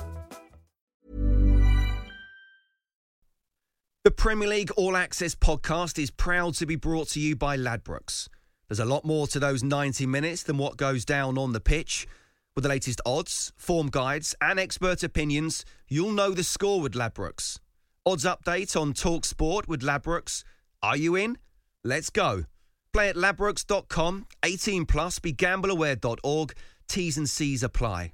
[4.03, 8.27] The Premier League All Access podcast is proud to be brought to you by Ladbrokes.
[8.67, 12.07] There's a lot more to those 90 minutes than what goes down on the pitch.
[12.55, 17.59] With the latest odds, form guides, and expert opinions, you'll know the score with Ladbrokes.
[18.05, 20.43] Odds update on Talk Sport with Ladbrokes.
[20.83, 21.37] Are you in?
[21.83, 22.45] Let's go.
[22.93, 26.53] Play at ladbrokes.com, 18 plus, begambleaware.org.
[26.89, 28.11] T's and C's apply.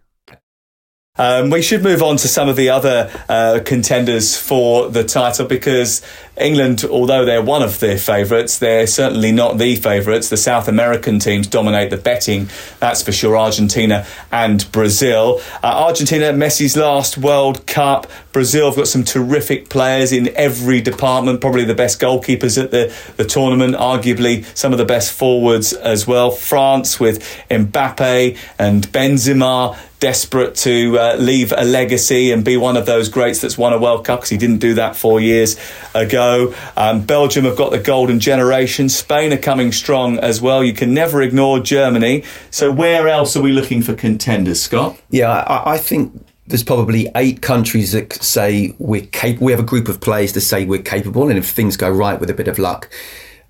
[1.18, 5.46] Um, we should move on to some of the other uh, contenders for the title
[5.46, 6.02] because
[6.40, 10.30] England, although they're one of their favourites, they're certainly not the favourites.
[10.30, 12.50] The South American teams dominate the betting,
[12.80, 13.38] that's for sure.
[13.38, 15.42] Argentina and Brazil.
[15.64, 18.08] Uh, Argentina, Messi's last World Cup.
[18.32, 22.94] Brazil have got some terrific players in every department, probably the best goalkeepers at the,
[23.18, 26.30] the tournament, arguably some of the best forwards as well.
[26.30, 32.86] France with Mbappe and Benzema desperate to uh, leave a legacy and be one of
[32.86, 35.58] those greats that's won a World Cup because he didn't do that four years
[35.96, 36.54] ago.
[36.76, 38.90] Um, Belgium have got the golden generation.
[38.90, 40.64] Spain are coming strong as well.
[40.64, 42.24] You can never ignore Germany.
[42.52, 45.00] So where else are we looking for contenders, Scott?
[45.10, 49.46] Yeah, I, I think there's probably eight countries that say we're capable.
[49.48, 52.20] We have a group of players to say we're capable, and if things go right
[52.20, 52.90] with a bit of luck,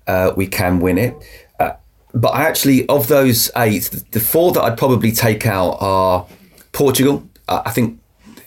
[0.06, 1.14] uh, we can win it.
[1.60, 1.72] Uh,
[2.12, 6.26] but I actually, of those eight, the four that I'd probably take out are
[6.72, 7.28] Portugal.
[7.48, 8.00] I think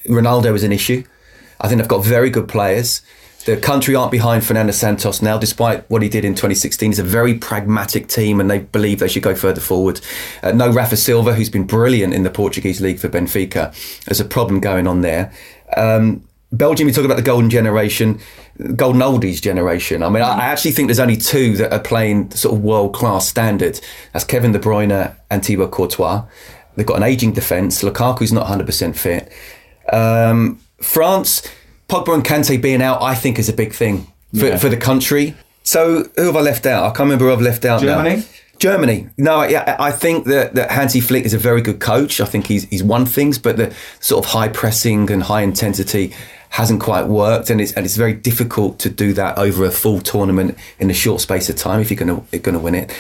[0.08, 1.04] Ronaldo is an issue.
[1.60, 3.02] I think they've got very good players.
[3.46, 6.92] The country aren't behind Fernando Santos now, despite what he did in 2016.
[6.92, 10.00] He's a very pragmatic team and they believe they should go further forward.
[10.44, 13.74] Uh, no Rafa Silva, who's been brilliant in the Portuguese league for Benfica.
[14.06, 15.34] There's a problem going on there.
[15.76, 18.20] Um, Belgium, we talk about the golden generation,
[18.76, 20.04] golden oldies generation.
[20.04, 23.28] I mean, I actually think there's only two that are playing sort of world class
[23.28, 23.80] standard.
[24.12, 26.26] That's Kevin De Bruyne and Thibaut Courtois.
[26.76, 27.84] They've got an aging defence.
[27.84, 29.32] Lukaku's not 100% fit.
[29.92, 31.42] Um, France,
[31.90, 34.08] Pogba and Kante being out, I think is a big thing
[34.38, 34.58] for, Yeah.
[34.58, 35.36] for the country.
[35.64, 36.84] So who have I left out?
[36.84, 38.02] I can't remember who I've left out now.
[38.04, 38.24] Germany?
[38.58, 39.08] Germany.
[39.18, 42.22] No, yeah, I think that, that Hansi Flick is a very good coach.
[42.22, 46.14] I think he's he's won things, but the sort of high pressing and high intensity
[46.50, 50.00] hasn't quite worked, and it's and it's very difficult to do that over a full
[50.00, 52.92] tournament in a short space of time if you're going to going to win it.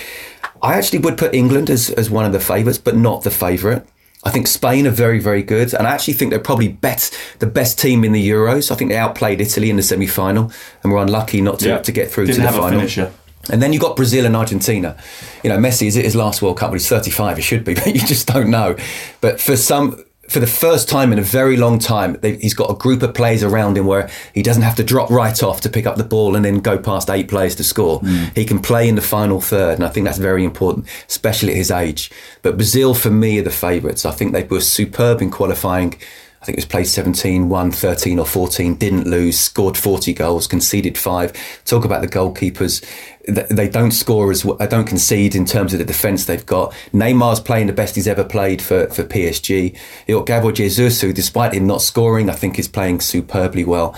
[0.63, 3.83] I actually would put England as as one of the favourites, but not the favourite.
[4.23, 7.47] I think Spain are very, very good, and I actually think they're probably best, the
[7.47, 8.69] best team in the Euros.
[8.71, 10.51] I think they outplayed Italy in the semi-final,
[10.83, 11.77] and were unlucky not to, Yeah.
[11.79, 13.09] to get through Didn't to the final.
[13.49, 14.95] And then you've got Brazil and Argentina.
[15.43, 17.37] You know, Messi is at his last World Cup, but he's 35.
[17.37, 18.75] He should be, but you just don't know.
[19.21, 22.71] But for some, for the first time in a very long time, they, he's got
[22.71, 25.69] a group of players around him where he doesn't have to drop right off to
[25.69, 27.99] pick up the ball and then go past eight players to score.
[27.99, 28.27] Hmm.
[28.33, 31.57] He can play in the final third, and I think that's very important, especially at
[31.57, 32.11] his age.
[32.43, 34.05] But Brazil, for me, are the favourites.
[34.05, 35.99] I think they were superb in qualifying.
[36.41, 40.47] I think it was played 17, won 13 or 14, didn't lose, scored 40 goals,
[40.47, 41.33] conceded five.
[41.65, 42.83] Talk about the goalkeepers.
[43.27, 46.73] They don't score as they don't concede in terms of the defence they've got.
[46.93, 49.77] Neymar's playing the best he's ever played for, for PSG.
[50.07, 53.95] Got Gabriel Jesus, who, despite him not scoring, I think is playing superbly well.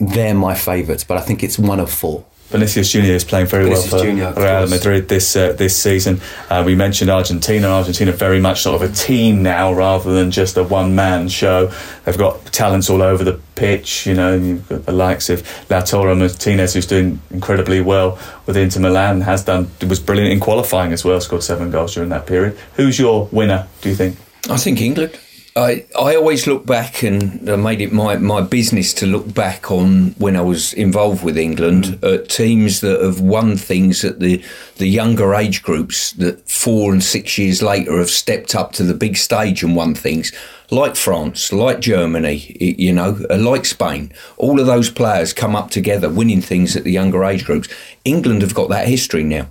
[0.00, 2.24] They're my favourites, but I think it's one of four.
[2.48, 4.68] Vinicius Junior is playing very Vinicius well for Junior, Real.
[4.68, 6.20] Madrid this uh, this season.
[6.48, 7.68] Uh, we mentioned Argentina.
[7.68, 11.72] Argentina very much sort of a team now rather than just a one man show.
[12.04, 14.06] They've got talents all over the pitch.
[14.06, 18.80] You know, you've got the likes of Lautaro Martinez, who's doing incredibly well with Inter
[18.80, 19.22] Milan.
[19.22, 21.20] Has done was brilliant in qualifying as well.
[21.20, 22.56] Scored seven goals during that period.
[22.74, 23.66] Who's your winner?
[23.80, 24.16] Do you think?
[24.50, 25.18] I think England.
[25.56, 29.70] I, I always look back and I made it my, my business to look back
[29.70, 34.42] on when I was involved with England at teams that have won things at the,
[34.78, 38.94] the younger age groups that four and six years later have stepped up to the
[38.94, 40.32] big stage and won things
[40.72, 44.12] like France, like Germany, you know, uh, like Spain.
[44.36, 47.68] All of those players come up together winning things at the younger age groups.
[48.04, 49.46] England have got that history now.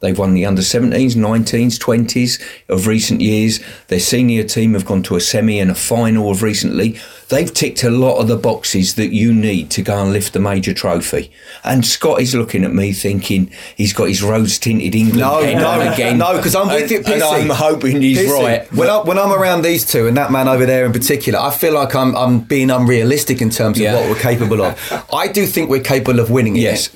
[0.00, 3.58] They've won the under 17s, 19s, 20s of recent years.
[3.88, 6.98] Their senior team have gone to a semi and a final of recently.
[7.30, 10.38] They've ticked a lot of the boxes that you need to go and lift the
[10.38, 11.32] major trophy.
[11.64, 15.92] And Scott is looking at me thinking he's got his rose tinted England No, no,
[15.92, 16.16] again.
[16.18, 17.24] no, because I'm with And- you, and Piercy.
[17.26, 18.32] I'm hoping he's Piercy.
[18.44, 18.72] right.
[18.72, 21.50] When, I, when I'm around these two and that man over there in particular, I
[21.50, 23.96] feel like I'm, I'm being unrealistic in terms of Yeah.
[23.96, 25.04] what we're capable of.
[25.12, 26.88] I do think we're capable of winning it.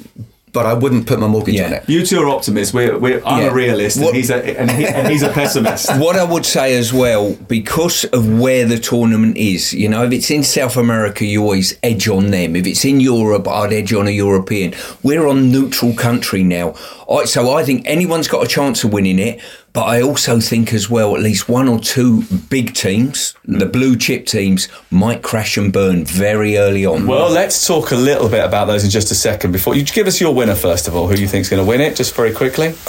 [0.55, 0.63] Yes.
[0.65, 1.67] But I wouldn't put my mortgage Yeah.
[1.67, 1.85] on it.
[1.89, 2.75] You two are optimists.
[2.75, 3.51] We're, we're I'm Yeah.
[3.51, 5.89] a realist, What- and he's a and, he, and he's a pessimist.
[5.99, 10.13] What I would say as well, because of where the tournament is, you know, if
[10.13, 12.55] it's in South America, you always edge on them.
[12.57, 14.75] If it's in Europe, I'd edge on a European.
[15.03, 16.75] We're on neutral country now.
[17.11, 19.41] I, so I think anyone's got a chance of winning it.
[19.73, 23.97] But I also think as well, at least one or two big teams, the blue
[23.97, 27.07] chip teams, might crash and burn very early on.
[27.07, 29.53] Well, let's talk a little bit about those in just a second.
[29.53, 31.69] Before you give us your winner first of all, who do you think's going to
[31.69, 32.75] win it, just very quickly.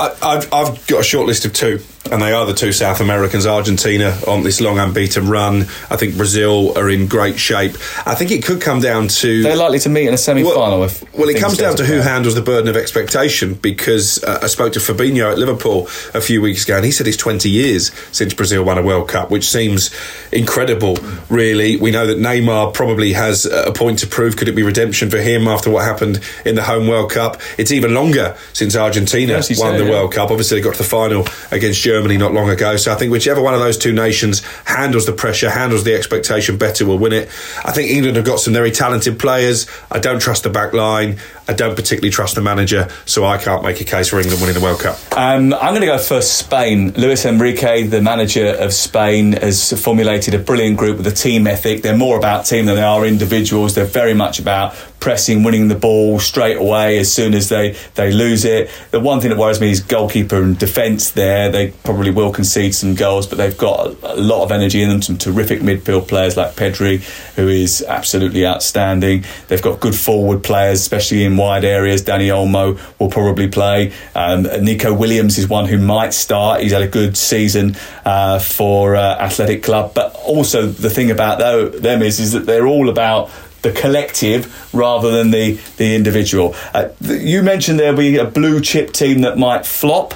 [0.00, 3.00] I, I've, I've got a short list of two, and they are the two South
[3.00, 3.46] Americans.
[3.46, 5.62] Argentina on this long unbeaten run.
[5.90, 7.76] I think Brazil are in great shape.
[8.06, 9.42] I think it could come down to.
[9.42, 10.80] They're likely to meet in a semi-final.
[10.80, 14.40] Well, if well, it comes down to who handles the burden of expectation because uh,
[14.42, 17.48] I spoke to Fabinho at Liverpool a few weeks ago and he said it's 20
[17.48, 19.90] years since Brazil won a World Cup, which seems
[20.30, 20.98] incredible,
[21.30, 21.76] really.
[21.76, 24.36] We know that Neymar probably has a point to prove.
[24.36, 27.40] Could it be redemption for him after what happened in the home World Cup?
[27.56, 29.90] It's even longer since Argentina Yes, won said, the yeah.
[29.90, 30.30] World Cup.
[30.30, 32.76] Obviously, they got to the final against Germany not long ago.
[32.76, 36.58] So I think whichever one of those two nations handles the pressure, handles the expectation
[36.58, 37.28] better, will win it.
[37.64, 39.66] I think England have got some very talented players.
[39.90, 41.18] I don't trust the back line.
[41.48, 44.54] I don't particularly trust the manager, so I can't make a case for England winning
[44.54, 44.98] the World Cup.
[45.16, 46.92] Um, I'm going to go for Spain.
[46.92, 51.82] Luis Enrique, the manager of Spain, has formulated a brilliant group with a team ethic.
[51.82, 53.74] They're more about team than they are individuals.
[53.74, 58.10] They're very much about pressing, winning the ball straight away as soon as they, they
[58.10, 58.70] lose it.
[58.90, 61.50] The one thing that worries me is goalkeeper and defence there.
[61.50, 64.88] They probably will concede some goals, but they've got a, a lot of energy in
[64.88, 65.02] them.
[65.02, 67.02] Some terrific midfield players like Pedri,
[67.34, 69.26] who is absolutely outstanding.
[69.48, 72.02] They've got good forward players, especially in wide areas.
[72.02, 73.92] Dani Olmo will probably play.
[74.14, 76.62] Um, Nico Williams is one who might start.
[76.62, 79.94] He's had a good season uh, for uh, Athletic Club.
[79.94, 83.30] But also the thing about them is, is that they're all about
[83.62, 86.54] the collective rather than the the individual.
[86.72, 90.14] Uh, you mentioned there'll be a blue chip team that might flop.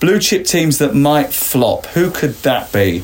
[0.00, 1.86] Blue chip teams that might flop.
[1.86, 3.02] Who could that be?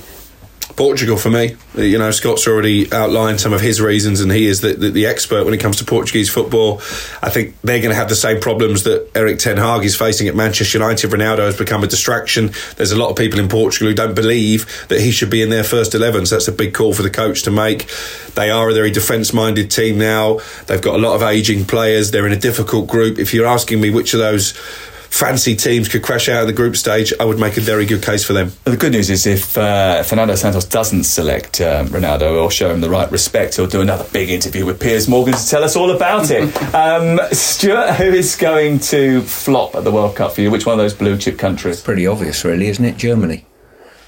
[0.76, 1.56] Portugal for me.
[1.76, 5.06] You know, Scott's already outlined some of his reasons, and he is the, the, the
[5.06, 6.78] expert when it comes to Portuguese football.
[7.22, 10.26] I think they're going to have the same problems that Erik Ten Hag is facing
[10.26, 11.10] at Manchester United.
[11.10, 12.50] Ronaldo has become a distraction.
[12.76, 15.50] There's a lot of people in Portugal who don't believe that he should be in
[15.50, 17.90] their first 11, so that's a big call for the coach to make.
[18.34, 20.40] They are a very defence minded team now.
[20.66, 22.10] They've got a lot of ageing players.
[22.10, 23.18] They're in a difficult group.
[23.18, 24.54] If you're asking me which of those
[25.14, 28.02] fancy teams could crash out of the group stage, I would make a very good
[28.02, 28.50] case for them.
[28.64, 32.80] The good news is if uh, Fernando Santos doesn't select um, Ronaldo or show him
[32.80, 35.92] the right respect, he'll do another big interview with Piers Morgan to tell us all
[35.92, 36.42] about it.
[36.74, 40.50] um, Stuart, who is going to flop at the World Cup for you?
[40.50, 41.80] Which one of those blue chip countries?
[41.80, 42.96] Pretty obvious, really, isn't it?
[42.96, 43.46] Germany.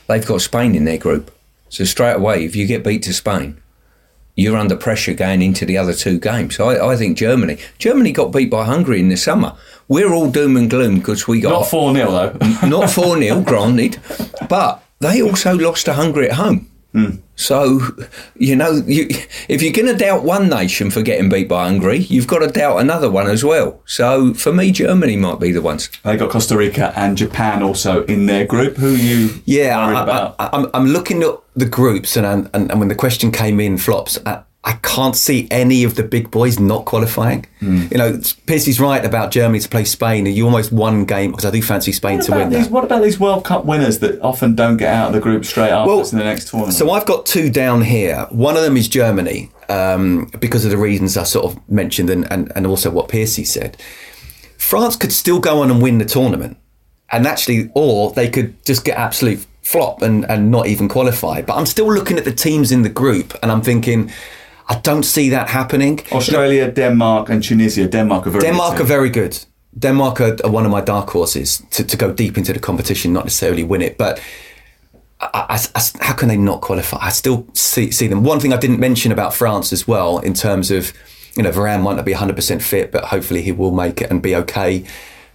[0.09, 1.31] They've got Spain in their group.
[1.69, 3.61] So straight away, if you get beat to Spain,
[4.37, 6.61] you're under pressure going into the other two games.
[6.61, 7.59] I, I think Germany.
[7.79, 9.57] Germany got beat by Hungary in the summer.
[9.89, 12.69] We're all doom and gloom because we got not four 0 though.
[12.69, 13.99] not four 0 granted,
[14.49, 16.71] but they also lost to Hungary at home.
[16.95, 17.21] Mm.
[17.37, 17.81] So,
[18.35, 19.09] you know, you,
[19.49, 22.49] if you're going to doubt one nation for getting beat by Hungary, you've got to
[22.49, 23.81] doubt another one as well.
[23.87, 25.91] So, for me, Germany might be the ones.
[26.03, 28.77] They got Costa Rica and Japan also in their group.
[28.77, 29.43] Who you?
[29.45, 33.79] Yeah, I, I'm looking at the groups, and, and and when the question came in,
[33.79, 34.19] flops.
[34.27, 37.47] I, I can't see any of the big boys not qualifying.
[37.61, 37.93] Mm.
[37.93, 41.45] You know, Piercy's right about Germany to play Spain, and you almost one game because
[41.45, 42.51] I do fancy Spain to win.
[42.51, 42.73] These, that.
[42.73, 45.71] what about these World Cup winners that often don't get out of the group straight
[45.71, 46.75] after Well, in the next tournament?
[46.75, 48.27] So I've got two down here.
[48.31, 52.31] One of them is Germany um, because of the reasons I sort of mentioned and,
[52.33, 53.81] and, and also what Piercy said.
[54.59, 56.57] France could still go on and win the tournament,
[57.13, 61.41] and actually, or they could just get absolute flop and, and not even qualify.
[61.41, 64.11] But I'm still looking at the teams in the group, and I'm thinking.
[64.69, 66.01] I don't see that happening.
[66.13, 67.87] Australia, Denmark, and Tunisia.
[67.87, 69.45] Denmark are very Denmark good are very good.
[69.79, 73.13] Denmark are, are one of my dark horses to, to go deep into the competition,
[73.13, 73.99] not necessarily win it.
[73.99, 74.21] But
[75.21, 76.99] I, I, I, how can they not qualify?
[77.01, 78.25] I still see, see them.
[78.25, 80.93] One thing I didn't mention about France as well, in terms of,
[81.37, 84.23] you know, Varane might not be 100% fit, but hopefully he will make it and
[84.23, 84.85] be okay.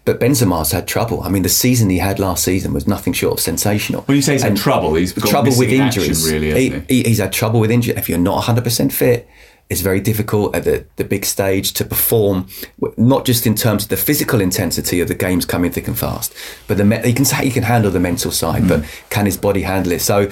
[0.04, 1.22] But Benzema's had trouble.
[1.22, 4.02] I mean, the season he had last season was nothing short of sensational.
[4.04, 6.32] When you say he's had trouble, he's got trouble with missing in action, injuries.
[6.32, 6.82] really, He- he?
[6.88, 7.96] he- he's had trouble with injury.
[7.96, 9.28] If you're not 100% fit,
[9.70, 12.48] it's very difficult at the, the big stage to perform,
[12.98, 16.34] not just in terms of the physical intensity of the games coming thick and fast,
[16.68, 18.86] but the he can say he can handle the mental side, but hmm.
[19.10, 20.02] can his body handle it?
[20.02, 20.30] So.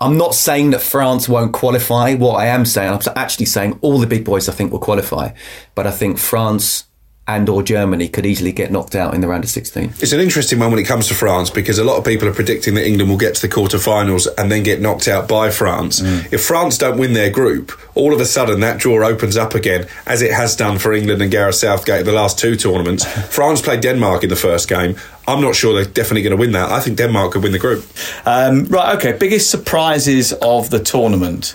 [0.00, 2.14] I'm not saying that France won't qualify.
[2.14, 5.30] What I am saying, I'm actually saying all the big boys I think will qualify,
[5.76, 6.84] but I think France
[7.26, 9.94] and or Germany could easily get knocked out in the round of 16.
[9.98, 12.34] It's an interesting one when it comes to France because a lot of people are
[12.34, 16.02] predicting that England will get to the quarterfinals and then get knocked out by France.
[16.30, 19.86] If France don't win their group, all of a sudden that draw opens up again,
[20.06, 23.04] as it has done for England and Gareth Southgate the last two tournaments.
[23.34, 24.96] France played Denmark in the first game.
[25.26, 26.70] I'm not sure they're definitely going to win that.
[26.70, 27.86] I think Denmark could win the group.
[28.26, 29.16] Um, right, okay.
[29.16, 31.54] Biggest surprises of the tournament.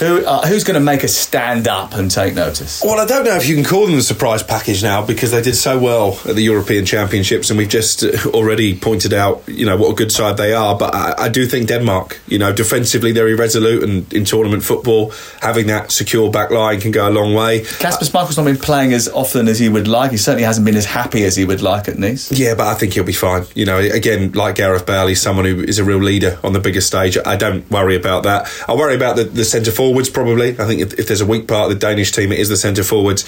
[0.00, 2.82] Who uh, who's going to make us stand up and take notice?
[2.84, 5.42] Well, I don't know if you can call them the surprise package now because they
[5.42, 9.66] did so well at the European Championships, and we've just uh, already pointed out, you
[9.66, 10.76] know, what a good side they are.
[10.76, 15.12] But I, I do think Denmark, you know, defensively they're irresolute, and in tournament football,
[15.40, 17.64] having that secure back line can go a long way.
[17.64, 20.10] Kasper Schmeichel's not been playing as often as he would like.
[20.10, 22.30] He certainly hasn't been as happy as he would like at Nice.
[22.32, 23.46] Yeah, but I think he'll be fine.
[23.54, 26.60] You know, again, like Gareth Bale, he's someone who is a real leader on the
[26.60, 27.16] bigger stage.
[27.24, 28.48] I don't worry about that.
[28.68, 30.50] I worry about the, the centre forwards probably.
[30.58, 32.56] I think if, if there's a weak part of the Danish team, it is the
[32.56, 33.24] centre forwards.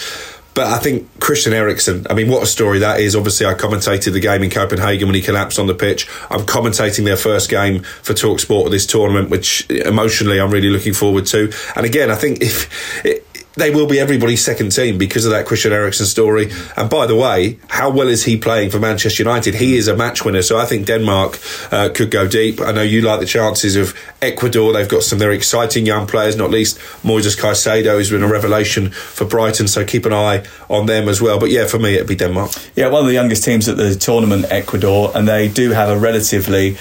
[0.55, 3.15] But I think Christian Eriksen, I mean, what a story that is.
[3.15, 6.09] Obviously, I commentated the game in Copenhagen when he collapsed on the pitch.
[6.31, 10.95] I'm commentating their first game for Talksport of this tournament, which emotionally I'm really looking
[10.95, 11.53] forward to.
[11.77, 13.26] And again, I think if.
[13.57, 16.51] They will be everybody's second team because of that Christian Eriksen story.
[16.77, 19.55] And by the way, how well is he playing for Manchester United?
[19.55, 21.39] He is a match winner, so I think Denmark
[21.73, 22.61] uh, could go deep.
[22.61, 24.75] I know you like the chances of Ecuador.
[24.75, 28.91] They've got some very exciting young players, not least Moises Caicedo, who's been a revelation
[28.91, 29.69] for Brighton.
[29.69, 31.41] So keep an eye on them as well.
[31.41, 32.53] But yeah, for me, it'd be Denmark.
[32.75, 35.99] Yeah, one of the youngest teams at the tournament, Ecuador, and they do have a
[35.99, 36.77] relatively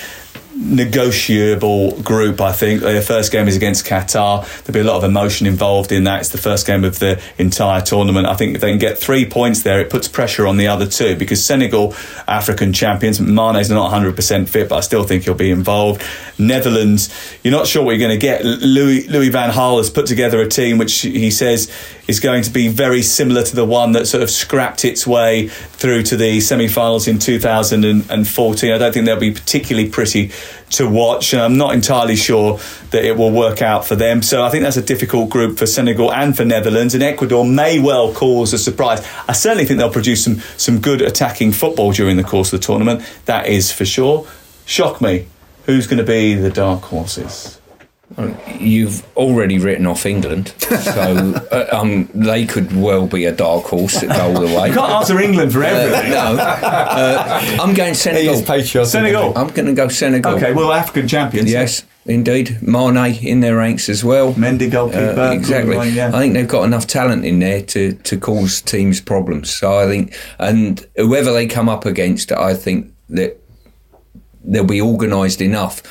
[0.55, 2.81] negotiable group, I think.
[2.81, 4.45] Their first game is against Qatar.
[4.63, 6.21] There'll be a lot of emotion involved in that.
[6.21, 8.25] It's the first game of the entire tournament.
[8.25, 10.87] I think if they can get three points there, it puts pressure on the other
[10.87, 11.93] two because Senegal,
[12.27, 16.01] African champions, Mane's not 100% fit, but I still think he'll be involved.
[16.39, 18.45] Netherlands, you're not sure what you're going to get.
[18.45, 21.71] Louis, Louis Van Gaal has put together a team which he says
[22.07, 25.47] is going to be very similar to the one that sort of scrapped its way
[25.47, 28.71] through to the semi-finals in 2014.
[28.71, 30.31] I don't think they'll be particularly pretty
[30.71, 32.59] to watch, and I'm not entirely sure
[32.91, 34.21] that it will work out for them.
[34.21, 37.79] So I think that's a difficult group for Senegal and for Netherlands, and Ecuador may
[37.79, 39.05] well cause a surprise.
[39.27, 42.65] I certainly think they'll produce some some good attacking football during the course of the
[42.65, 43.01] tournament.
[43.25, 44.27] That is for sure.
[44.65, 45.27] Shock me.
[45.65, 47.59] Who's going to be the dark horses?
[48.59, 53.99] You've already written off England, so uh, um, they could well be a dark horse
[53.99, 54.67] that go all the way.
[54.69, 56.11] You can't answer England for everything.
[56.13, 58.35] Uh, no, uh, I'm going Senegal.
[58.85, 59.35] Senegal.
[59.35, 60.35] I'm going to go Senegal.
[60.35, 61.51] Okay, well, African champions.
[61.51, 62.61] Yes, indeed.
[62.61, 64.33] Mane in their ranks as well.
[64.35, 65.19] Mendy goalkeeper.
[65.19, 65.75] Uh, exactly.
[65.75, 66.11] Line, yeah.
[66.13, 69.49] I think they've got enough talent in there to, to cause teams problems.
[69.49, 73.41] So I think, and whoever they come up against, I think that
[74.43, 75.81] they'll be organised enough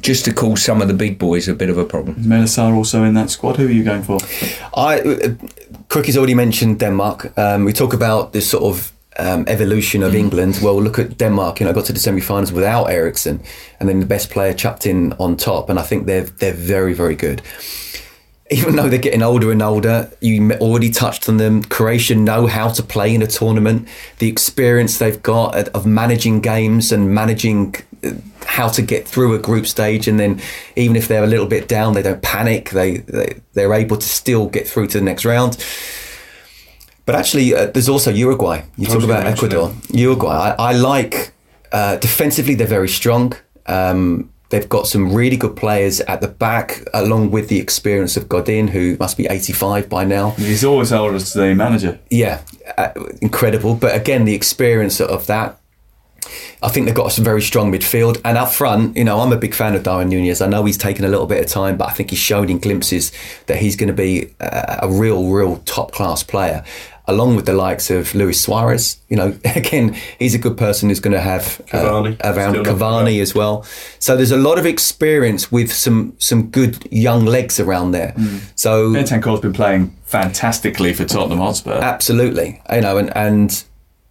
[0.00, 2.16] just to cause some of the big boys a bit of a problem.
[2.18, 3.56] Is Melisar also in that squad?
[3.56, 4.18] Who are you going for?
[4.74, 5.34] I uh,
[5.88, 7.36] Crookie's already mentioned Denmark.
[7.36, 10.60] Um, we talk about this sort of um, evolution of England.
[10.62, 11.60] Well, look at Denmark.
[11.60, 13.42] You know, got to the semi-finals without Eriksen,
[13.78, 15.68] and then the best player chucked in on top.
[15.68, 17.42] And I think they're they're very very good.
[18.52, 21.62] Even though they're getting older and older, you already touched on them.
[21.62, 23.86] Croatia know how to play in a tournament.
[24.18, 28.10] The experience they've got of managing games and managing uh,
[28.44, 30.40] how to get through a group stage, and then
[30.76, 32.70] even if they're a little bit down, they don't panic.
[32.70, 35.64] They, they they're able to still get through to the next round.
[37.06, 38.62] But actually, uh, there's also Uruguay.
[38.76, 40.54] You talk about Ecuador, Uruguay.
[40.58, 41.32] I, I like
[41.72, 43.34] uh, defensively; they're very strong.
[43.66, 48.28] Um, they've got some really good players at the back, along with the experience of
[48.28, 50.30] Godin, who must be 85 by now.
[50.30, 51.98] He's always held as the manager.
[52.10, 52.42] Yeah,
[52.76, 52.90] uh,
[53.22, 53.74] incredible.
[53.74, 55.59] But again, the experience of that
[56.62, 58.20] I think they've got some very strong midfield.
[58.24, 60.40] And up front, you know, I'm a big fan of Darwin Nunez.
[60.40, 62.58] I know he's taken a little bit of time, but I think he's shown in
[62.58, 63.12] glimpses
[63.46, 66.64] that he's going to be a, a real, real top class player.
[67.06, 71.00] Along with the likes of Luis Suarez, you know, again, he's a good person who's
[71.00, 72.24] going to have Cavani.
[72.24, 73.64] Uh, around Still Cavani as well.
[73.98, 78.14] So there's a lot of experience with some some good young legs around there.
[78.54, 81.72] So Bentancur's been playing fantastically for Tottenham Hotspur.
[81.72, 83.64] Absolutely, you know, and and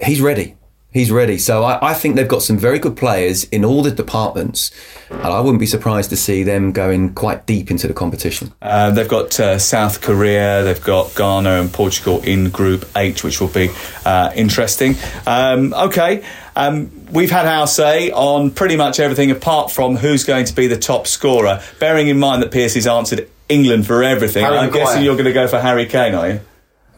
[0.03, 0.55] he's ready.
[0.92, 1.38] He's ready.
[1.38, 4.72] So I, I think they've got some very good players in all the departments,
[5.12, 8.54] and I wouldn't be surprised to see them going quite deep into the competition.
[8.60, 13.40] Uh, they've got uh, South Korea, they've got Ghana and Portugal in Group H, which
[13.40, 13.70] will be
[14.04, 14.96] uh, interesting.
[15.28, 16.26] Um, okay,
[16.56, 20.66] um, we've had our say on pretty much everything apart from who's going to be
[20.66, 21.62] the top scorer.
[21.80, 24.86] Bearing in mind that Piercy's answered England for everything, Harry I'm Maguire.
[24.86, 26.40] guessing you're going to go for Harry Kane, are you?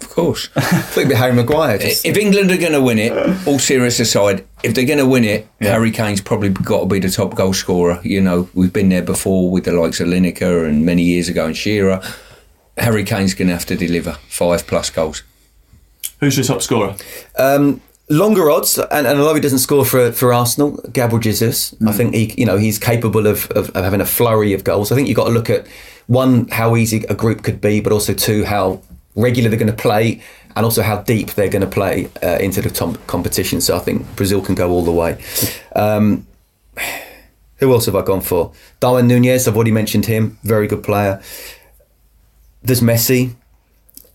[0.02, 0.50] Of course.
[0.56, 1.78] I think it'd be Harry Maguire.
[1.78, 3.12] Just, If England are going to win it,
[3.48, 7.00] all serious aside, if they're going to win it, Harry Kane's probably got to be
[7.00, 8.00] the top goal scorer.
[8.04, 11.46] You know, we've been there before with the likes of Lineker and many years ago
[11.46, 12.02] and Shearer.
[12.78, 15.24] Harry Kane's going to have to deliver five plus goals.
[16.20, 16.96] Who's your top scorer?
[17.38, 21.92] um, longer odds, and, and although he doesn't score for, for Arsenal, Gabriel Jesus, I
[21.94, 24.92] think he you know he's capable of, of, of having a flurry of goals.
[24.92, 25.66] I think you've got to look at
[26.08, 28.82] one how easy a group could be, but also two how
[29.16, 30.22] regular they're going to play,
[30.56, 33.62] and also how deep they're going to play uh, into the tom- competition.
[33.62, 35.22] So I think Brazil can go all the way.
[35.76, 36.26] Um,
[37.58, 38.52] who else have I gone for?
[38.80, 41.22] Darwin Nunez, I've already mentioned him, very good player.
[42.64, 43.36] There's Messi.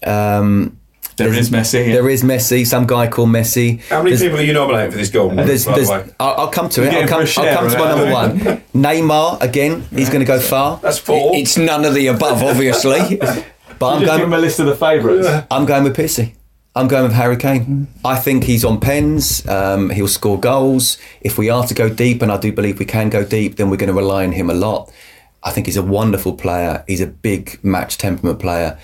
[0.05, 0.78] Um,
[1.16, 1.94] there's- is Messi, yeah.
[1.94, 2.66] There is Messi.
[2.66, 3.80] Some guy called Messi.
[3.88, 5.36] How many There's- people are you nominating for this golden?
[5.36, 6.05] there's, by there's, the way?
[6.20, 6.92] I'll, I'll come to it.
[6.92, 8.62] I'll come, for a share I'll come to my number one.
[8.74, 9.82] Neymar again.
[9.94, 10.78] He's going to go far.
[10.82, 11.34] That's four.
[11.34, 13.20] It's none of the above, obviously.
[13.79, 14.41] But I'm Just give him going.
[14.41, 15.29] a list of the favourites.
[15.51, 16.35] I'm going with Piercy.
[16.74, 17.89] I'm going with Harry Kane.
[18.05, 19.47] I think he's on pens.
[19.49, 20.99] Um, he'll score goals.
[21.22, 23.70] If we are to go deep, and I do believe we can go deep, then
[23.70, 24.93] we're going to rely on him a lot.
[25.43, 26.85] I think he's a wonderful player.
[26.87, 28.79] He's a big match temperament player,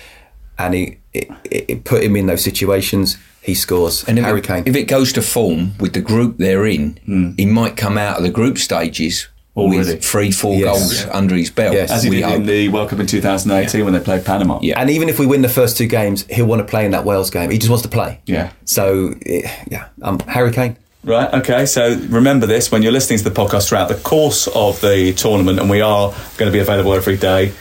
[0.57, 3.17] and he it, it, it put him in those situations.
[3.43, 4.03] He scores.
[4.05, 4.63] And if Harry it, Kane.
[4.65, 8.23] if it goes to form with the group they're in, he might come out of
[8.23, 9.77] the group stages Already.
[9.93, 10.65] with three, four Yes.
[10.65, 11.11] goals Yeah.
[11.17, 11.73] under his belt.
[11.75, 11.91] Yes.
[11.91, 14.57] As he we did in the World Cup in 2018 when they played Panama.
[14.61, 14.79] Yeah.
[14.79, 17.05] And even if we win the first two games, he'll want to play in that
[17.05, 17.51] Wales game.
[17.51, 18.19] He just wants to play.
[18.25, 18.49] Yeah.
[18.65, 20.77] So, eh, yeah, um, Harry Kane.
[21.05, 24.79] Right, okay, so remember this when you're listening to the podcast throughout the course of
[24.79, 27.51] the tournament, and we are going to be available every day.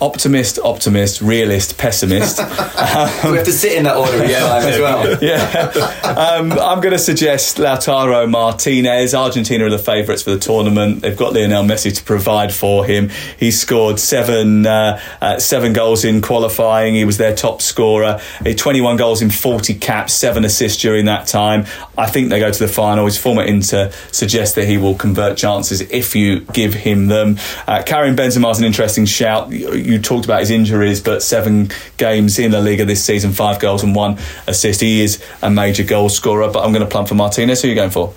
[0.00, 2.38] Optimist, optimist, realist, pessimist.
[2.38, 5.18] we have to sit in that order each time as well.
[5.22, 5.70] yeah.
[6.04, 9.14] Um, I'm going to suggest Lautaro Martinez.
[9.14, 11.02] Argentina are the favourites for the tournament.
[11.02, 13.10] They've got Lionel Messi to provide for him.
[13.38, 16.94] He scored seven uh, uh, seven goals in qualifying.
[16.94, 18.20] He was their top scorer.
[18.44, 21.66] Uh, 21 goals in 40 caps, seven assists during that time.
[21.98, 23.04] I think they go to the final.
[23.04, 27.36] His former Inter suggests that he will convert chances if you give him them.
[27.66, 29.50] Uh, Karim Benzema is an interesting shout.
[29.50, 33.60] You, you talked about his injuries, but seven games in La Liga this season, five
[33.60, 34.80] goals and one assist.
[34.80, 37.62] He is a major goal scorer, but I'm going to plump for Martinez.
[37.62, 38.12] Who are you going for?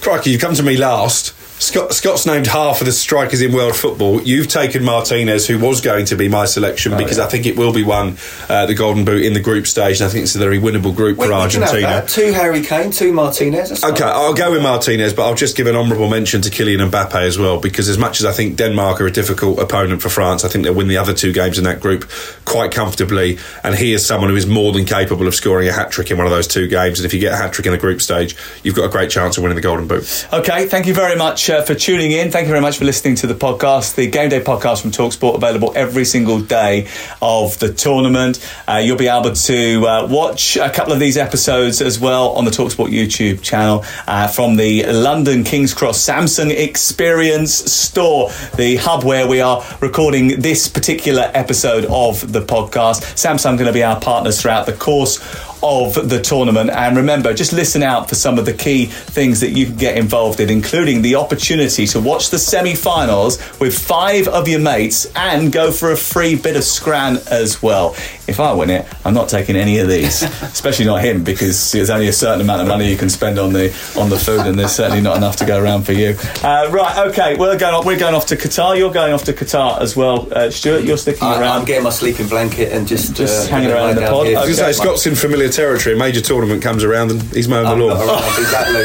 [0.00, 1.34] Crikey, you've come to me last.
[1.60, 4.20] Scott, Scott's named half of the strikers in world football.
[4.20, 7.24] You've taken Martinez, who was going to be my selection, Oh, because yeah.
[7.24, 10.00] I think it will be one, uh, the Golden Boot in the group stage.
[10.00, 12.04] And I think it's a very winnable group We- for we have Argentina.
[12.06, 13.70] Two Harry Kane, two Martinez.
[13.70, 14.12] That's Okay, fine.
[14.12, 17.38] I'll go with Martinez, but I'll just give an honourable mention to Kylian Mbappe as
[17.38, 20.48] well, because as much as I think Denmark are a difficult opponent for France, I
[20.48, 22.10] think they'll win the other two games in that group
[22.44, 23.38] quite comfortably.
[23.62, 26.18] And he is someone who is more than capable of scoring a hat trick in
[26.18, 26.98] one of those two games.
[26.98, 29.08] And if you get a hat trick in the group stage, you've got a great
[29.08, 30.26] chance of winning the Golden Boot.
[30.32, 32.30] Okay, thank you very much uh, for tuning in.
[32.30, 35.34] Thank you very much for listening to the podcast, the Game Day podcast from Talksport,
[35.34, 36.88] available every single day
[37.20, 38.38] of the tournament.
[38.68, 42.44] Uh, you'll be able to uh, watch a couple of these episodes as well on
[42.44, 49.04] the Talksport YouTube channel uh, from the London King's Cross Samsung Experience Store, the hub
[49.04, 53.02] where we are recording this particular episode of the podcast.
[53.14, 55.18] Samsung going to be our partners throughout the course
[55.64, 56.68] of the tournament.
[56.68, 59.96] And remember, just listen out for some of the key things that you can get
[59.96, 65.06] involved in, including the opportunity to watch the semi finals with five of your mates
[65.16, 67.96] and go for a free bit of scran as well.
[68.26, 71.90] If I win it, I'm not taking any of these, especially not him, because there's
[71.90, 73.66] only a certain amount of money you can spend on the
[73.98, 76.16] on the food, and there's certainly not enough to go around for you.
[76.42, 78.76] Uh, right, okay, we're going off, we're going off to Qatar.
[78.78, 80.84] You're going off to Qatar as well, uh, Stuart.
[80.84, 81.58] You're sticking I, around.
[81.60, 84.26] I'm getting my sleeping blanket and just Just uh, hanging around in the pod.
[84.26, 84.38] here.
[84.38, 84.72] I was going to Okay.
[84.72, 85.94] say, Scott's in familiar territory.
[85.94, 88.08] A major tournament comes around and he's mowing the I'm lawn.
[88.08, 88.84] around, exactly.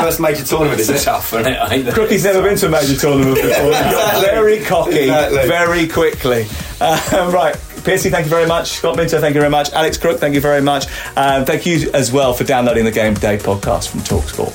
[0.00, 1.94] First major tournament, is tough, isn't it?
[1.94, 3.72] Crookie's never been to a major tournament before.
[3.76, 4.20] Exactly.
[4.26, 5.48] Very cocky, Exactly.
[5.48, 6.46] very quickly.
[6.80, 7.56] Uh, right.
[7.86, 8.70] Piercy, thank you very much.
[8.70, 9.70] Scott Minter, thank you very much.
[9.72, 10.86] Alex Crook, thank you very much.
[11.16, 14.52] Um, thank you as well for downloading the Game Day podcast from Talksport.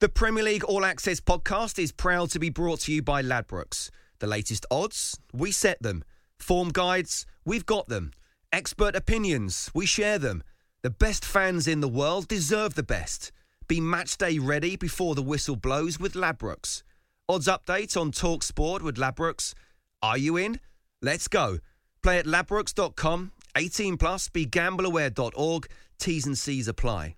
[0.00, 3.90] The Premier League All Access podcast is proud to be brought to you by Ladbrokes.
[4.18, 6.02] The latest odds, we set them.
[6.40, 8.10] Form guides, we've got them.
[8.52, 10.42] Expert opinions, we share them.
[10.82, 13.30] The best fans in the world deserve the best.
[13.68, 16.82] Be match day ready before the whistle blows with Ladbrokes.
[17.28, 19.54] Odds update on Talk Sport with Ladbrokes.
[20.02, 20.58] Are you in?
[21.00, 21.58] Let's go.
[22.02, 23.30] Play at ladbrokes.com.
[23.56, 24.28] 18 plus.
[24.28, 25.68] Be gambleaware.org.
[26.00, 27.14] T's and C's apply.